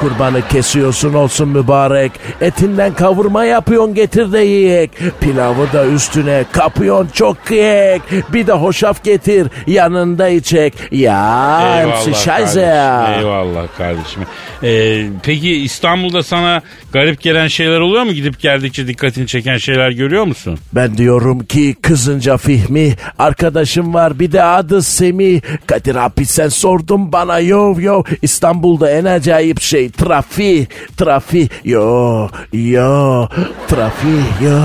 Kurbanı 0.00 0.48
kesiyorsun 0.48 1.14
olsun 1.14 1.48
mübarek. 1.48 2.12
Etinden 2.40 2.94
kavurma 2.94 3.44
yapıyorsun 3.44 3.94
getir 3.94 4.32
de 4.32 4.38
yiyek. 4.38 4.90
Pilavı 5.20 5.72
da 5.72 5.86
üstüne 5.86 6.44
kapıyorsun 6.52 7.10
çok 7.12 7.36
yiyek. 7.50 8.02
Bir 8.32 8.46
de 8.46 8.52
hoşaf 8.52 9.04
getir 9.04 9.48
yanında 9.66 10.28
içek. 10.28 10.74
Ya 10.92 11.86
hepsi 11.86 12.24
şayze 12.24 12.60
ya. 12.60 13.16
Eyvallah 13.18 13.66
kardeşim. 13.78 14.22
Ee, 14.62 15.06
peki 15.22 15.56
İstanbul'da 15.56 16.22
sana 16.22 16.62
garip 16.92 17.20
gelen 17.20 17.48
şeyler 17.48 17.80
oluyor 17.80 18.02
mu? 18.02 18.12
Gidip 18.12 18.40
geldikçe 18.40 18.86
dikkatini 18.86 19.26
çeken 19.26 19.56
şeyler 19.56 19.90
görüyor 19.90 20.24
musun? 20.24 20.58
Ben 20.72 20.96
diyorum 20.98 21.44
ki 21.44 21.76
kızınca 21.82 22.36
Fihmi 22.36 22.94
arkadaşım 23.18 23.94
var 23.94 24.18
bir 24.18 24.32
de 24.32 24.42
adı 24.42 24.82
Semih. 24.82 25.40
Kadir 25.66 25.94
abi 25.96 26.26
sen 26.26 26.48
sordun 26.48 27.12
bana 27.12 27.38
yo 27.38 27.74
yo 27.80 28.02
İstanbul'da 28.22 28.90
en 28.90 29.04
acayip 29.04 29.60
şey 29.60 29.85
trafi 29.90 30.66
trafi 30.96 31.48
yo 31.64 32.28
yo 32.52 33.28
trafi 33.68 34.44
yo. 34.44 34.60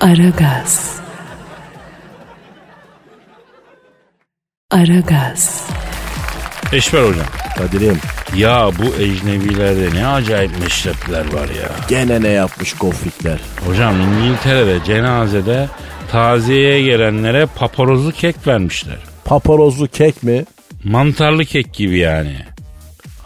Aragaz. 0.00 0.96
Aragaz. 4.70 5.66
Eşber 6.72 7.00
hocam. 7.02 7.26
Kadir'im 7.58 7.98
Ya 8.36 8.70
bu 8.78 9.02
ecnebilerde 9.02 9.94
ne 9.94 10.06
acayip 10.06 10.50
meşrepler 10.62 11.32
var 11.32 11.48
ya. 11.48 11.68
gene 11.88 12.22
ne 12.22 12.28
yapmış 12.28 12.72
konflikler? 12.74 13.38
Hocam 13.68 13.94
İngiltere'de 14.00 14.84
cenazede 14.84 15.68
taziyeye 16.12 16.82
gelenlere 16.82 17.46
paparozlu 17.46 18.12
kek 18.12 18.46
vermişler. 18.46 18.96
Paparozlu 19.24 19.88
kek 19.88 20.22
mi? 20.22 20.44
Mantarlı 20.84 21.44
kek 21.44 21.74
gibi 21.74 21.98
yani. 21.98 22.36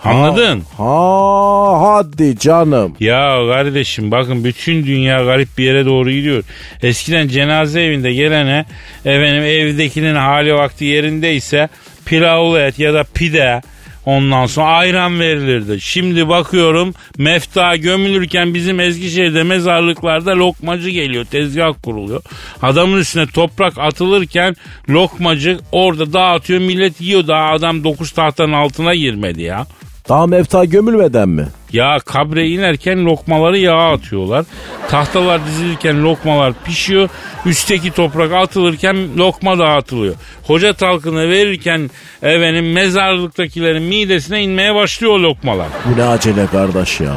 Anladın? 0.05 0.63
Ha 0.77 1.81
hadi 1.81 2.39
canım. 2.39 2.97
Ya 3.01 3.39
kardeşim 3.49 4.11
bakın 4.11 4.45
bütün 4.45 4.87
dünya 4.87 5.25
garip 5.25 5.59
bir 5.59 5.65
yere 5.65 5.87
doğru 5.87 6.11
gidiyor. 6.11 6.45
Eskiden 6.83 7.29
cenaze 7.29 7.83
evinde 7.83 8.13
gelene 8.13 8.65
efendim 9.05 9.45
evdekinin 9.45 10.15
hali 10.15 10.55
vakti 10.55 10.85
yerindeyse 10.85 11.69
pilavlı 12.07 12.61
et 12.61 12.79
ya 12.79 12.95
da 12.95 13.05
pide 13.15 13.61
ondan 14.07 14.47
sonra 14.47 14.67
ayran 14.67 15.21
verilirdi. 15.21 15.81
Şimdi 15.81 16.29
bakıyorum 16.29 16.95
mefta 17.19 17.77
gömülürken 17.77 18.55
bizim 18.55 18.81
Eskişehir'de 18.81 19.43
mezarlıklarda 19.43 20.37
lokmacı 20.37 20.91
geliyor. 20.91 21.25
Tezgah 21.25 21.75
kuruluyor. 21.83 22.23
Adamın 22.63 22.99
üstüne 22.99 23.27
toprak 23.27 23.79
atılırken 23.79 24.57
lokmacı 24.89 25.59
orada 25.73 26.13
dağıtıyor 26.13 26.61
millet 26.61 27.01
yiyor. 27.01 27.27
Daha 27.27 27.51
adam 27.51 27.85
dokuz 27.85 28.11
tahtanın 28.11 28.53
altına 28.53 28.95
girmedi 28.95 29.43
ya. 29.43 29.67
Daha 30.09 30.27
mefta 30.27 30.65
gömülmeden 30.65 31.29
mi? 31.29 31.49
Ya 31.73 31.99
kabre 32.07 32.49
inerken 32.49 33.05
lokmaları 33.05 33.59
yağa 33.59 33.93
atıyorlar. 33.93 34.45
Tahtalar 34.89 35.47
dizilirken 35.47 36.03
lokmalar 36.03 36.53
pişiyor. 36.65 37.09
Üstteki 37.47 37.91
toprak 37.91 38.33
atılırken 38.33 39.17
lokma 39.17 39.59
dağıtılıyor. 39.59 40.15
Hoca 40.43 40.73
talkını 40.73 41.31
verirken 41.31 41.91
efendim 42.23 42.73
mezarlıktakilerin 42.73 43.83
midesine 43.83 44.43
inmeye 44.43 44.75
başlıyor 44.75 45.19
lokmalar. 45.19 45.69
Bu 45.85 46.01
ne 46.01 46.05
acele 46.05 46.47
kardeş 46.47 47.01
ya. 47.01 47.15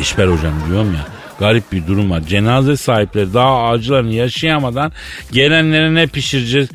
İşber 0.00 0.26
hocam 0.26 0.54
diyorum 0.68 0.94
ya 0.94 1.06
garip 1.38 1.72
bir 1.72 1.86
durum 1.86 2.10
var. 2.10 2.20
Cenaze 2.28 2.76
sahipleri 2.76 3.34
daha 3.34 3.68
acılarını 3.68 4.14
yaşayamadan 4.14 4.92
gelenlere 5.32 5.94
ne 5.94 6.06
pişireceğiz? 6.06 6.68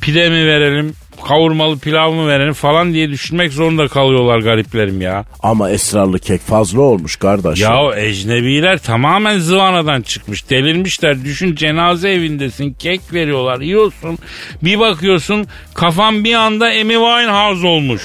Pide 0.00 0.30
mi 0.30 0.46
verelim? 0.46 0.94
Kavurmalı 1.28 1.78
pilav 1.78 2.12
mı 2.12 2.28
verelim 2.28 2.52
falan 2.52 2.92
diye 2.92 3.10
düşünmek 3.10 3.52
zorunda 3.52 3.88
kalıyorlar 3.88 4.38
gariplerim 4.38 5.00
ya. 5.00 5.24
Ama 5.42 5.70
esrarlı 5.70 6.18
kek 6.18 6.40
fazla 6.40 6.80
olmuş 6.80 7.16
kardeş. 7.16 7.60
Ya 7.60 7.78
ecnebiler 7.96 8.78
tamamen 8.78 9.38
zıvanadan 9.38 10.02
çıkmış. 10.02 10.50
Delirmişler. 10.50 11.24
Düşün 11.24 11.54
cenaze 11.54 12.10
evindesin. 12.10 12.76
Kek 12.78 13.00
veriyorlar. 13.12 13.60
Yiyorsun. 13.60 14.18
Bir 14.62 14.78
bakıyorsun 14.78 15.46
kafan 15.74 16.24
bir 16.24 16.34
anda 16.34 16.64
Amy 16.66 16.94
Winehouse 16.94 17.66
olmuş. 17.66 18.02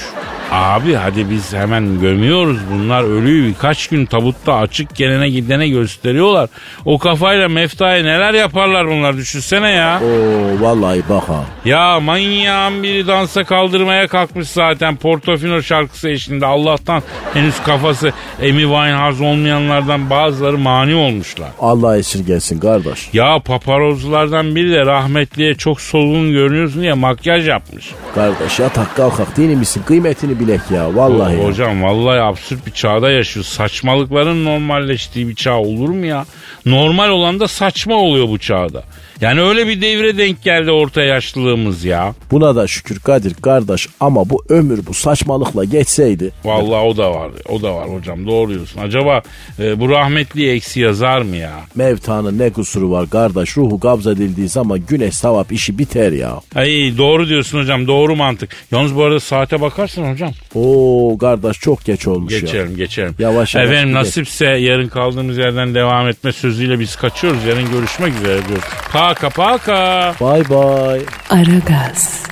Abi 0.52 0.94
hadi 0.94 1.30
biz 1.30 1.52
hemen 1.54 2.00
gömüyoruz. 2.00 2.58
Bunlar 2.72 3.02
ölüyü 3.04 3.48
birkaç 3.48 3.86
gün 3.86 4.06
tabutta 4.06 4.54
açık 4.54 4.96
gelene 4.96 5.28
gidene 5.28 5.68
gösteriyorlar. 5.68 6.48
O 6.84 6.98
kafayla 6.98 7.48
meftaya 7.48 8.02
neler 8.04 8.34
yaparlar 8.34 8.86
bunlar 8.88 9.16
düşünsene 9.16 9.70
ya. 9.70 10.00
Oo 10.04 10.64
vallahi 10.64 11.02
bak 11.08 11.28
ha. 11.28 11.44
Ya 11.64 12.00
manyağın 12.00 12.82
biri 12.82 13.05
dansa 13.08 13.44
kaldırmaya 13.44 14.06
kalkmış 14.08 14.48
zaten 14.48 14.96
Portofino 14.96 15.62
şarkısı 15.62 16.08
eşliğinde. 16.08 16.46
Allah'tan 16.46 17.02
henüz 17.34 17.62
kafası 17.62 18.12
Amy 18.40 18.60
Winehouse 18.62 19.24
olmayanlardan 19.24 20.10
bazıları 20.10 20.58
mani 20.58 20.94
olmuşlar. 20.94 21.48
Allah 21.60 21.98
esirgesin 21.98 22.60
kardeş. 22.60 23.08
Ya 23.12 23.38
paparozlardan 23.44 24.54
biri 24.56 24.72
de 24.72 24.86
rahmetliye 24.86 25.54
çok 25.54 25.80
solgun 25.80 26.32
görünüyorsun 26.32 26.82
diye 26.82 26.92
makyaj 26.94 27.48
yapmış. 27.48 27.90
Kardeş 28.14 28.58
yatak 28.58 28.96
kalkak 28.96 29.36
değil 29.36 29.50
misin? 29.56 29.82
Kıymetini 29.86 30.40
bilek 30.40 30.60
ya 30.70 30.94
vallahi. 30.96 31.36
O- 31.36 31.44
hocam 31.46 31.82
vallahi 31.82 32.20
absürt 32.20 32.66
bir 32.66 32.72
çağda 32.72 33.10
yaşıyoruz. 33.10 33.50
Saçmalıkların 33.52 34.44
normalleştiği 34.44 35.28
bir 35.28 35.34
çağ 35.34 35.54
olur 35.58 35.88
mu 35.88 36.06
ya? 36.06 36.24
Normal 36.66 37.10
olan 37.10 37.40
da 37.40 37.48
saçma 37.48 37.94
oluyor 37.94 38.28
bu 38.28 38.38
çağda. 38.38 38.82
Yani 39.20 39.40
öyle 39.42 39.66
bir 39.68 39.80
devre 39.80 40.18
denk 40.18 40.42
geldi 40.42 40.70
orta 40.70 41.02
yaşlılığımız 41.02 41.84
ya. 41.84 42.14
Buna 42.30 42.56
da 42.56 42.66
şükür 42.66 42.98
Kadir 43.00 43.34
kardeş 43.34 43.88
ama 44.00 44.30
bu 44.30 44.44
ömür 44.48 44.86
bu 44.86 44.94
saçmalıkla 44.94 45.64
geçseydi. 45.64 46.32
Vallahi 46.44 46.86
o 46.86 46.96
da 46.96 47.10
var. 47.14 47.30
O 47.48 47.62
da 47.62 47.74
var 47.74 47.88
hocam. 47.88 48.26
Doğru 48.26 48.50
diyorsun. 48.50 48.80
Acaba 48.80 49.22
e, 49.58 49.80
bu 49.80 49.88
rahmetli 49.90 50.50
eksi 50.50 50.80
yazar 50.80 51.22
mı 51.22 51.36
ya? 51.36 51.52
Mevtanın 51.74 52.38
ne 52.38 52.50
kusuru 52.50 52.90
var 52.90 53.10
kardeş 53.10 53.56
ruhu 53.56 53.80
kabz 53.80 54.06
edildiği 54.06 54.48
zaman 54.48 54.80
güneş 54.88 55.14
savap 55.14 55.52
işi 55.52 55.78
biter 55.78 56.12
ya. 56.12 56.40
Ay 56.54 56.92
doğru 56.98 57.28
diyorsun 57.28 57.58
hocam. 57.60 57.86
Doğru 57.86 58.16
mantık. 58.16 58.50
Yalnız 58.72 58.96
bu 58.96 59.04
arada 59.04 59.20
saate 59.20 59.60
bakarsın 59.60 60.12
hocam. 60.12 60.30
Oo 60.54 61.18
kardeş 61.18 61.60
çok 61.60 61.84
geç 61.84 62.06
olmuş 62.06 62.32
ya. 62.32 62.38
Geçelim 62.40 62.76
geçelim. 62.76 63.14
Yavaş 63.18 63.54
yavaş 63.54 63.54
Efendim 63.70 63.88
gidelim. 63.88 63.94
nasipse 63.94 64.46
yarın 64.46 64.88
kaldığımız 64.88 65.38
yerden 65.38 65.74
devam 65.74 66.08
etme 66.08 66.32
sözüyle 66.32 66.80
biz 66.80 66.96
kaçıyoruz. 66.96 67.44
Yarın 67.44 67.70
görüşmek 67.70 68.14
üzere 68.14 68.48
diyoruz. 68.48 68.64
Paka 69.06 69.30
paka. 69.30 70.16
Bay 70.18 70.42
bay. 70.50 71.06
Aragaz. 71.30 72.26